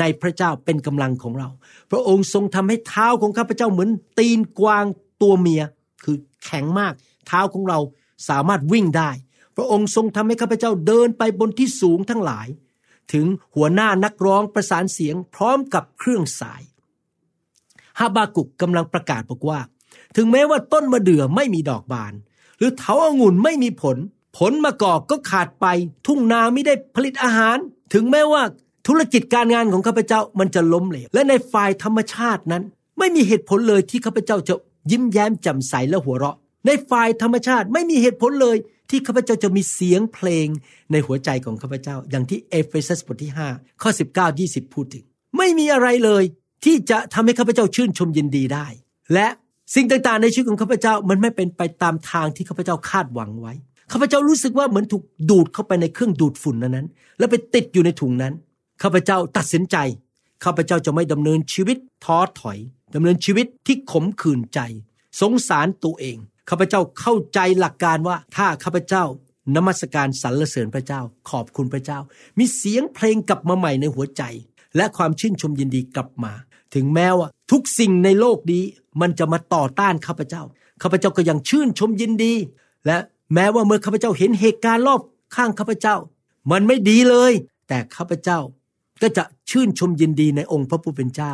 [0.00, 1.48] ในพระเจ้าเป็นกำลังของเรา
[1.90, 4.84] พระองค์ทรงทำให้เท้าของข้าพเจ้าเหมือน ตีนกวาง
[5.22, 5.62] ตัวเมีย
[6.04, 6.94] คือแข็งมาก
[7.26, 7.78] เท้าของเรา
[8.28, 9.10] สามารถวิ่งได้
[9.56, 12.48] พระองค์ทรงทำให้ข้าพเจ้าเดินไปบนที่สูงทั้งหลาย
[13.12, 16.62] ถึงหัวหน้านักร้องประสานเสียงพร้อมกับเครื่องสาย
[17.98, 19.60] ฮาบากุกกำลังประกาศบอกว่า
[20.16, 22.12] ถึงแม้ว่าต้นมะเดื่อไม่มีดอกบาน
[22.58, 23.96] หรือเถาอางุ่นไม่มีผล
[24.38, 25.66] ผลมะกอกก็ขาดไป
[26.06, 27.56] ทุ่งนาไม่ได้ผลิตอาหาร
[27.94, 28.42] ถึงแม้ว่า
[28.86, 32.62] ธุรกิจการงานของข้าพเจ้ามันจะล้มเหลว และในฝ่ายธรรมชาตินั้น
[32.98, 34.54] ไม่มีเหตุผลเลยที่ข้าพเจ้าจะ
[34.90, 38.56] ยิ้มแย้มแจ่มใสและหัวเราะ ในฝ่ายธรรมชาติไม่มีเหตุผลเลย
[38.90, 40.46] ที่ข้าพเจ้าจะมีเสียงเพลง
[40.92, 45.04] ในหัวใจของข้าพเจ้า อย่างที่เอเฟซัสบทที่ 5 ข้อ 19 20 พูดถึง
[45.36, 46.24] ไม่มีอะไรเลย
[46.64, 48.66] ที่จะทำให้ข้าพเจ้าชื่นชมยินดีได้
[49.14, 49.26] และ
[49.74, 53.54] สิ่งต่างๆ ในชีวิตของข้าพเจ้ามันไม่เป็นไปตามทางที่ข้าพเจ้าคาดหวังไว้
[53.92, 56.86] ข้าพเจ้ารู้สึกว่าเหมือนถูกดูดเข้าไปในเครื่องดูดฝุ่นนั้น
[57.18, 58.32] แล้วไปติดอยู่ในถุงนั้น
[58.82, 59.76] ข้าพเจ้าตัดสินใจ
[60.44, 62.58] ข้าพเจ้าจะไม่ดำเนินชีวิตท้อถอย
[62.94, 64.60] ดำเนินชีวิตที่ขมขื่นใจ
[65.20, 66.16] สงสารตัวเอง
[66.50, 69.04] ข้าพเจ้าเข้าใจหลักการว่าถ้าข้าพเจ้า
[69.56, 71.00] นมัสการสรรเสริญพระเจ้า
[71.30, 71.98] ขอบคุณพระเจ้า
[72.38, 74.22] มีเสียงเพลงกลับมาใหม่ในหัวใจ
[74.76, 76.32] และความชื่นชมยินดีกลับมา
[76.74, 78.64] ถึงแม้ว่าทุกสิ่งในโลกนี้
[79.00, 80.42] มันจะมาต่อต้านข้าพเจ้า
[80.82, 82.34] ข้าพเจ้าก็ยังชื่นชมยินดี
[82.86, 82.96] และ
[83.34, 85.00] แม้ว่าเมื่อข้าพเจ้าเห็นเหตุการณ์รอบ
[85.36, 85.96] ข้างข้าพเจ้า
[86.50, 87.32] มันไม่ดีเลย
[87.68, 88.38] แต่ข้าพเจ้า
[89.02, 91.32] ก็จะชื่นชมยินดีในองค์พระผู้เป็นเจ้า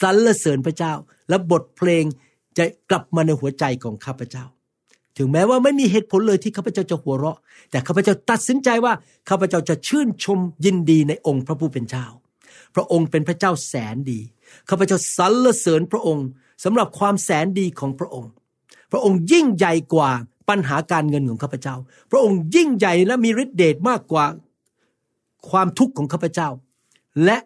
[0.00, 0.92] สรรเสริญพระเจ้า
[1.28, 2.04] และบทเพลง
[2.58, 4.44] จะกลับมาในหัวใจของข้าพเจ้า
[5.16, 7.38] ถึงแม้ว่าไม่มีเหตุผลเลยที่ข้าพเจ้าจะหัวเราะ
[7.70, 8.92] แต่ข้าพเจ้าตัดสินใจว่า
[9.28, 12.06] ข้าพเจ้าจะชื่นชมยินดีในองค์พระผู้เป็นเจ้า
[12.74, 14.20] พระองค์เป็นพระเจ้าแสนดี
[14.68, 16.26] ข้าพเจ้าสรรเสริญพระองค์
[16.64, 18.30] สำหรับความแสนดีของพระองค์
[18.92, 20.10] พระองค์ยิ่งใหญ่กว่า
[20.48, 21.74] ปัญหาการเงินของข้าพเจ้า
[22.10, 24.24] พระองค์ยิ่งใหญ่และมีฤทธิเดชมากกว่า
[25.50, 26.48] ความทุกข์ของข้าพเจ้า
[27.24, 27.38] และ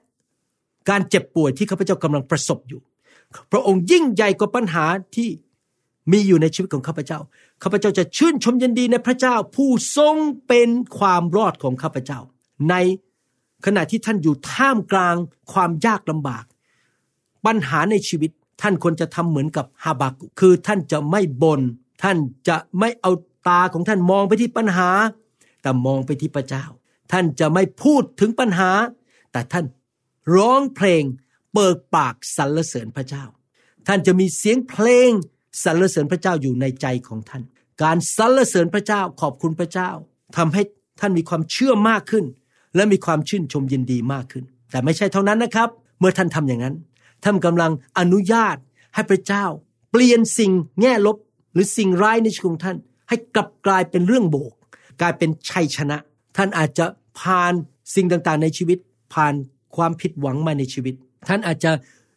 [0.89, 2.81] การเจ็บป่วยที่ข้าพเจ้ากำลังประสบอยู่
[3.53, 4.85] พระองค์ยิ่งใหญ่กว่าปัญหา
[5.17, 5.29] ที่
[6.13, 7.19] มีอยู่ในชีวิตของข้าพเจ้า
[7.63, 12.21] ข้าพเจ้าจะชื่นชมยินดีในพระเจ้าผู้ทรงเป็นความรอดของข้าพเจ้า
[12.71, 12.75] ใน
[13.65, 15.17] ขณะที่ท่านอยู่ท่ามกลาง
[15.53, 16.45] ความยากลำบาก
[17.47, 18.31] ปัญหาในชีวิต
[18.63, 21.61] ท่านควรจะทำเหมือนกับฮาบากุคือท่านจะไม่บน่น
[22.03, 22.17] ท่าน
[22.49, 23.11] จะไม่เอา
[23.49, 24.89] ตาของท่านมองไปที่ปัญหา
[25.63, 26.65] แต่มองไปที่พระเจ้า
[27.13, 28.71] ท่านจะไม่พูดถึงปัญหา
[29.35, 29.67] แต่ท่าน
[30.35, 31.03] ร้องเพลง
[31.55, 33.25] เปิดปากสรรเสริญพระเจ้า
[33.87, 35.11] ท่านจะมีเสียงเพลง
[35.65, 37.43] สรรเสริญพระเจ้าอยู่ในใจของท่าน
[37.83, 39.91] การสรรเสริญพระเจ้าขอบคุณพระเจ้า
[40.37, 40.63] ทำให้
[41.01, 42.25] ท่านมีความเชื่อมากขึ้น
[42.77, 45.69] และมีความชื่นชมยินดีมากขึ้น แต่ไม่ใช่เท่านั้นนะครับ
[45.99, 46.75] เมื่อท่านทำอย่างนั้น
[47.25, 48.57] ท่านกำลังอนุญาต
[48.95, 49.45] ให้พระเจ้า
[49.91, 51.17] เปลี่ยนสิ่งแง่ลบ
[51.53, 52.77] หรือสิ่งร้ายในชีวิตของท่าน
[53.09, 54.53] ให้กลับกลายเป็นเรื่องโบก
[55.01, 55.99] กลายเป็นชัยชนะ
[56.37, 56.87] ท่านอาจจะ
[57.21, 57.53] ผ่าน
[57.95, 58.79] สิ่งต่างๆในชีวิต
[59.15, 59.35] ผ่าน
[59.77, 60.95] ความผิดหวังมาในชีวิต
[61.29, 61.71] ท่านอาจจะ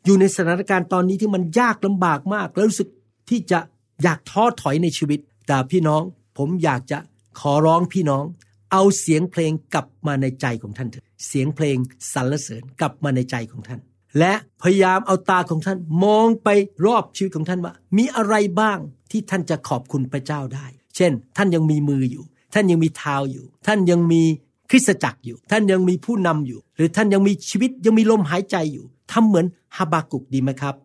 [0.06, 2.90] อยู่ในสถานการณ์ตอนนี้ที่มันยากลำบากมาก แล้วรู้สึก
[3.30, 3.60] ที่จะ
[4.04, 6.02] อยากท้อถอยในชีวิต แต่พี่น้อง
[6.38, 6.98] ผมอยากจะ
[7.40, 8.24] ขอร้องพี่น้อง
[8.72, 11.78] เอาเสียงเพลงกลับมาในใจของท่านเถอะเสียงเพลง
[12.14, 13.80] สรรเสริญกลับมาในใจของท่าน
[14.20, 16.50] และพยายามเอาตาของท่านมองไป
[16.86, 18.80] รอบชีวิตของท่านว่า มีอะไรบ้าง
[19.12, 22.24] ที่ท่านจะขอบคุณพระเจ้าได้ เช่น ท่านยังมีมืออยู่
[22.54, 24.24] ท่านยังมีเท้าอยู่ ท่านยังมี
[24.70, 29.46] คริสตจักรอยู่ ท่านยังมีผู้นำอยู่ หรือท่านยังมีชีวิตยังมีลมหายใจอยู่ทำเหมือน
[29.78, 30.76] ฮาบากุกดีไหมครับ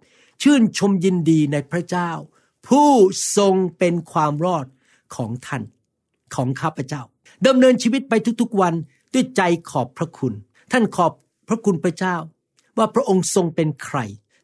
[0.42, 2.10] ชื่นชมยินดีในพระเจ้า
[2.68, 2.88] ผู้
[3.36, 4.66] ทรงเป็นความรอด
[5.14, 5.62] ของท่าน
[6.34, 7.02] ของข้าพเจ้า
[7.46, 8.74] ดำเนินชีวิตไปทุกๆวัน
[9.12, 10.34] ด้วยใจขอบพระคุณ
[10.72, 11.12] ท่านขอบ
[11.48, 12.16] พระคุณพระเจ้า
[12.78, 13.98] ว่าพระองค์ทรงเป็นใคร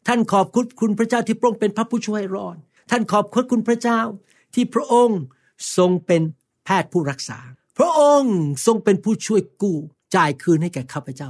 [0.07, 0.47] ท่านขอบ
[0.81, 2.57] คุณพระเจ้าที่พระองค์เป็นพระผู้ช่วยรอด
[2.91, 3.99] ท่านขอบคุณพระเจ้า
[4.53, 5.19] ที่พระองค์
[5.77, 6.21] ทรงเป็น
[6.65, 7.39] แพทย์ผู้รักษา
[7.79, 9.77] พระองค์ทรงเป็นผู้ช่วยกู้
[10.15, 11.29] จ่ายคืนให้แก่ข้าพเจ้า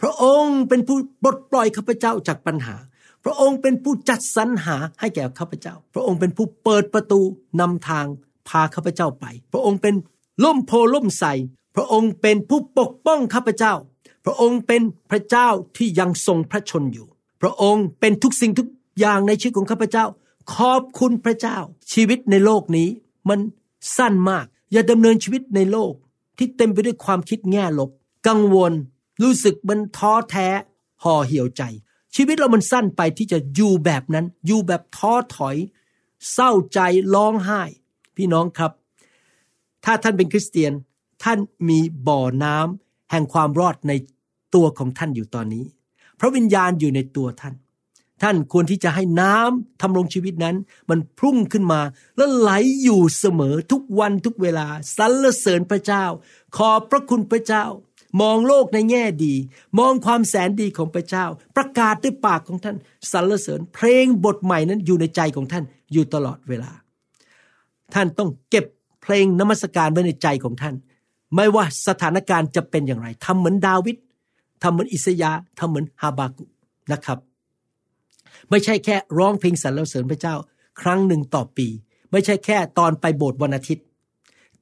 [0.00, 2.76] พระองค์เป็นผู้ปลดปล่อยข้าพเจ้าจากปัญหา
[3.24, 7.20] พระองค์เป็นผู้จัดสรรหาให้แก่ข้าพเจ้า พระองค์เป็นผู้เปิดประตู
[7.60, 8.06] นำทาง
[8.48, 9.94] พาข้าพเจ้าไป พระองค์เป็น
[10.44, 11.24] ล่มโพล่มใส
[11.76, 13.74] พระองค์เป็นผู้ปกป้องข้าพเจ้า
[14.24, 17.06] พระองค์เป็นพระเจ้าที่ยังทรงพระชนอยู่
[17.42, 18.68] พระองค์เป็นทุกสิ่งทุก
[18.98, 20.04] อย่างในชีวิตของข้าพเจ้า
[20.54, 21.58] ขอบคุณพระเจ้า
[21.92, 22.88] ชีวิตในโลกนี้
[23.28, 23.38] มัน
[23.96, 25.92] สั้นมาก อย่าดำเนินชีวิตในโลก
[26.38, 27.90] ที่เต็มไปด้วยความคิดแง่ลบ
[28.28, 28.72] กังวล
[29.22, 30.48] รู้สึกมันท้อแท้
[31.02, 31.62] ห่อเหี่ยวใจ
[32.16, 35.56] ชีวิตเรามันสั้นไปที่จะอยู่แบบนั้น อยู่แบบท้อถอย
[36.32, 36.78] เศร้าใจ
[37.14, 37.62] ร้องไห้
[38.16, 38.72] พี่น้องครับ
[39.84, 40.72] ถ้าท่านเป็นคริสเตียน
[41.24, 43.92] ท่านมีบ่อน้ำแห่งความรอดใน
[44.54, 45.64] ตัวของท่านอยู่ตอนนี้
[46.18, 47.54] พระวิญญาณอยู่ในตัวท่าน
[48.22, 50.56] ท่านควรที่จะให้น้ำทำลงชีวิตนั้น
[50.90, 51.80] มันพุ่งขึ้นมา
[52.16, 52.50] แล้วไหล
[52.82, 54.66] อยู่เสมอทุกวันทุกเวลา
[54.96, 56.04] สรรเสริญพระเจ้า
[56.56, 57.64] ขอบพระคุณพระเจ้า
[58.20, 59.34] มองโลกในแง่ดี
[59.78, 61.24] มองความแสนดีของพระเจ้า
[61.56, 62.76] ประกาศด้วยปากของท่าน
[63.12, 66.70] สรรเสริญเพลงบทใหม่นั้นอยู่ในใจของท่านอยู่ตลอดเวลา
[67.94, 68.64] ท่านต้องเก็บ
[69.02, 70.74] เพลงนมัสการไว้ในใจของท่าน
[71.34, 73.96] ไม่ว่าสถานการณ์จะเป็นอย่างไรทำเหมือนดาวิด
[74.62, 76.44] ทำเหมือนอิสยาทำเหมือนฮาบากุ
[76.92, 77.18] นะครับ
[78.50, 80.34] ไม่ใช่แค่ร้องเพลงสรรเสริญพระเจ้า
[80.80, 81.68] ครั้งหนึ่งต่อปี
[82.12, 83.84] ไม่ใช่แค่ตอนไปโบสถ์วันอาทิตย์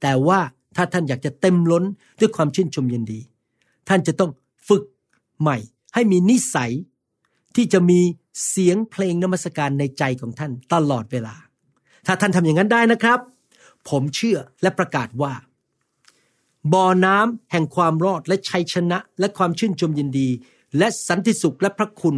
[0.01, 0.39] แต่ว่า
[0.75, 1.83] ถ้าท่านอยากจะเต็มล้น
[2.19, 3.19] ด้วยความชื่นชมยินดี
[3.89, 4.31] ท่านจะต้อง
[4.67, 4.83] ฝึก
[5.41, 5.57] ใหม่
[5.93, 6.71] ให้มีนิสัย
[7.55, 7.99] ที่จะมี
[8.47, 11.35] เสียงเพลงนมัสการในใจของท่านตลอดเวลา
[12.05, 13.19] ถ้าท่านทำอย่างนั้นได้นะครับ
[13.89, 15.33] ผมเชื่อและประกาศว่า
[16.73, 20.29] บ่อน้ำแห่งความรอดและชัยชนะ และความชื่นชมยินดี
[20.77, 22.15] และสันติสุขและพระคุณ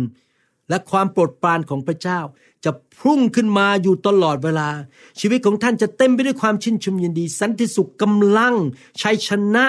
[0.72, 2.20] และความโปรดปรานของพระเจ้า
[2.66, 4.70] จะพุ่งขึ้นมาอยู่ตลอดเวลา
[5.20, 8.56] ชีวิตของท่านจะเต็มไปด้วยความชื่นชมยินดี สันติสุขกำลัง
[9.02, 9.66] ชัยชนะ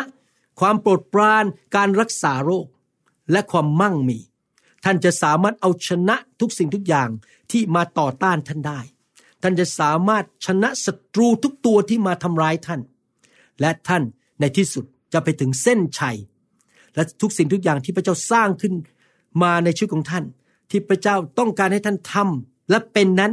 [0.61, 1.45] ความโปรดปราน
[1.77, 2.67] การรักษาโรค
[3.33, 4.19] และความมั่งมี
[4.85, 7.09] ท่านจะสามารถเอาชนะทุกสิ่งทุกอย่าง
[7.51, 8.81] ที่มาต่อต้านท่านได้
[9.43, 12.81] ท่านจะสามารถชนะศัตรูทุกตัวที่มาทำร้ายท่าน
[13.61, 14.03] และท่าน
[14.41, 16.17] ในที่สุดจะไปถึงเส้นชัย
[16.95, 18.75] และทุกสิ่งทุกอย่างที่พระเจ้าสร้างขึ้น
[19.43, 20.25] มาในชีวิตของท่าน
[20.73, 23.33] ที่พระเจ้าต้องการให้ท่านทำและเป็นนั้น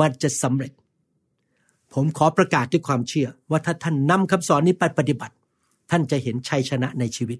[0.00, 0.72] มันจะสำเร็จ
[1.94, 5.34] ผมขอประกาศด้วยความเชื่อ ว่าถ้าท่านนำคำสอนนี้ไปปฏิบัติ
[5.90, 7.38] ท่านจะเห็นชัยชนะในชีวิต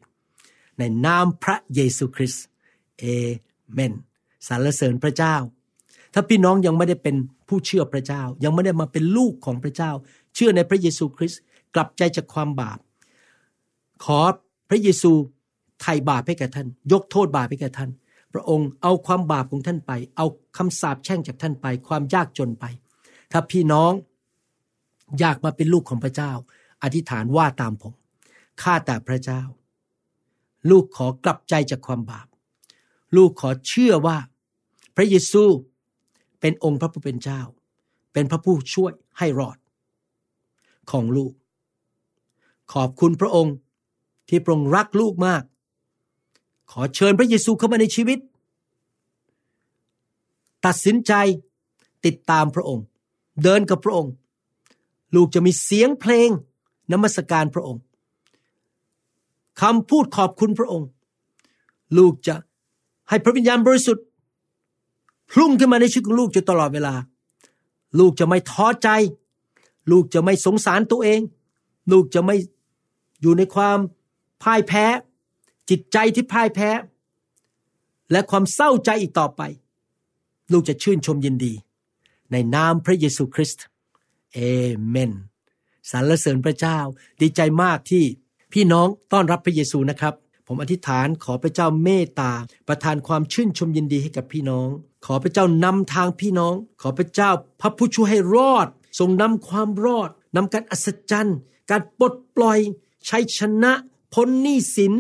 [0.79, 2.45] ในนามพระเยซูคริสต์
[2.99, 3.05] เอ
[3.73, 3.93] เมน
[4.47, 5.35] สรรเสริญพระเจ้า
[6.15, 7.17] ถ้าพี่น้องยังไม่ได้เป็น
[7.49, 9.91] ผู้เชื่อพระเจ้า ยังไม่ได้มาเป็นลูกของพระเจ้า
[10.35, 11.41] เชื่อในพระเยซูคริสต์
[11.75, 12.79] กลับใจจากความบาป
[14.05, 14.21] ขอ
[14.69, 15.13] พระเยซู
[15.81, 17.91] ไถ่บาปให้แก่ท่าน ยกโทษบาปให้แก่ท่าน
[18.35, 20.27] พระองค์เอาความบาปของท่านไป เอา
[20.57, 22.65] คำสาปแช่งจากท่านไป ความยากจนไป
[23.33, 23.93] ถ้าพี่น้อง
[25.19, 26.33] อยากมาเป็นลูกของพระเจ้า
[26.83, 27.95] อธิษฐานว่าตามผม
[28.63, 29.43] ข้าแต่พระเจ้า
[30.71, 32.27] ลูกขอกลับใจจากความบาป
[33.17, 34.19] ลูกขอเชื่อว่า
[34.97, 35.45] พระเยซู
[36.41, 37.41] เป็นองค์พระผู้เป็นเจ้า
[38.13, 39.59] เป็นพระผู้ช่วยให้รอด
[40.91, 41.33] ของลูก
[42.73, 43.55] ขอบคุณพระองค์
[44.29, 45.43] ที่พระองค์รักลูกมาก
[46.71, 48.19] ขอเชิญพระเยซูเข้ามาในชีวิต
[50.65, 51.13] ตัดสินใจ
[52.05, 52.85] ติดตามพระองค์
[53.43, 54.13] เดินกับพระองค์
[55.15, 56.29] ลูกจะมีเสียงเพลง
[56.93, 57.83] นมัสการพระองค์
[59.61, 60.89] คำพูดขอบคุณพระองค์
[61.99, 62.35] ลูกจะ
[63.09, 64.05] ให้พระวิญญาณบริสุทธิ์
[65.33, 66.95] พุ่งขึ้นมาในชีวิตของลูกจนตลอดเวลา
[67.99, 68.89] ลูกจะไม่ท้อใจ
[69.91, 71.21] ลูกจะไม่สงสารตัวเอง
[71.93, 72.37] ลูกจะไม่
[73.21, 73.79] อยู่ในความ
[74.43, 74.85] พ่ายแพ้
[75.71, 76.71] จิตใจที่พ่ายแพ้
[78.13, 79.43] และความเศร้าใจอีกต่อไป
[80.53, 81.53] ลูกจะชื่นชมยินดี
[82.33, 83.65] ในนามพระเยซูคริสต์
[84.35, 84.39] เอ
[84.87, 85.13] เมน
[85.91, 86.79] สรรเสริญพระเจ้า
[87.21, 88.05] ดีใจมากที่
[88.53, 90.15] พี่น้องต้อนรับพระเยซูนะครับ
[90.47, 92.33] ผมอธิษฐานขอพระเจ้าเมตตา
[92.69, 94.69] ประทานความชื่นชมยินดีให้กับพี่น้อง
[95.07, 101.39] ขอพระเจ้านำทางพี่น้อง ขอพระเจ้าพระผู้ช่วยให้รอด ทรงนำความรอดนำการอัศจรรย์
[101.71, 102.59] การปลดปล่อย
[103.09, 103.73] ชัยชนะ
[104.15, 104.93] พ้นหนี้สิน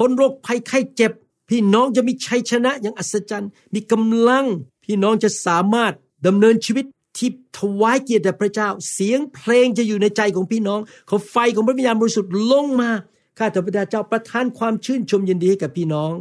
[0.00, 1.12] พ้นโรคภัยไข้เจ็บ
[1.50, 4.46] พี่น้องจะมีชัยชนะอย่างอัศจรรย์ มีกำลัง
[4.84, 5.92] พี่น้องจะสามารถ
[6.26, 6.84] ดำเนินชีวิต
[7.18, 10.80] ที่ถวายเกียรติแด่พระเจ้า เสียงเพลงจะอยู่ในใจของพี่น้อง
[11.10, 12.90] ขาไฟของพระวิญญาณบริสุทธิ์ลงมา
[13.38, 16.12] ข้าแต่พระเจ้าประทานความชื่นชมยินดีให้กับพี่น้อง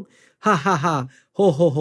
[0.46, 0.96] ฮ่าฮ่าฮ่า
[1.36, 1.80] โฮโฮโฮ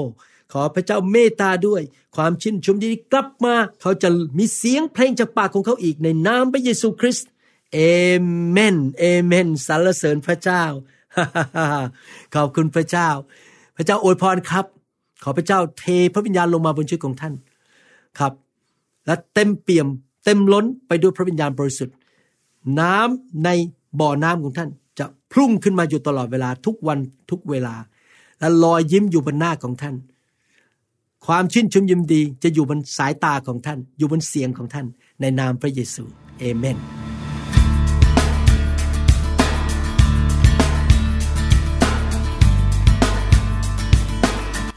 [0.52, 1.82] ขอพระเจ้าเมตตาด้วย
[2.16, 7.28] ความชื่นชมยินดีกลับมา เขาจะมีเสียงเพลงจากปากของเขาอีกในนามพระเยซูคริสต์
[7.72, 7.78] เอ
[8.50, 10.64] เมนเอเมนสรรเสริญพระเจ้า
[12.34, 13.08] ขอบคุณพระเจ้า
[13.76, 14.64] พระเจ้าอวยพรครับ
[15.22, 15.84] ขอพระเจ้าเท
[16.14, 17.34] พระวิญญาณลงมาบนชีวิตของท่าน
[18.18, 18.32] ครับ
[19.06, 19.86] และเต็มเปี่ยม
[20.24, 21.94] เต็มล้นไปด้วยพระวิญญาณบริสุทธิ์
[22.80, 23.48] น้ำใน
[24.00, 26.98] บ่อน้ำของท่าน จะพุ่งขึ้นมาอยู่ตลอดเวลาทุกวัน
[27.30, 27.74] ทุกเวลา
[28.38, 29.94] และลอยยิ้มอยู่บนหน้าของท่าน
[31.26, 34.86] ความชื่นชมยิมดีจะอยู่บนสายตาของท่าน อยู่บนเสียงของท่าน
[35.20, 36.04] ในนามพระเยซู
[36.38, 37.07] เอเมน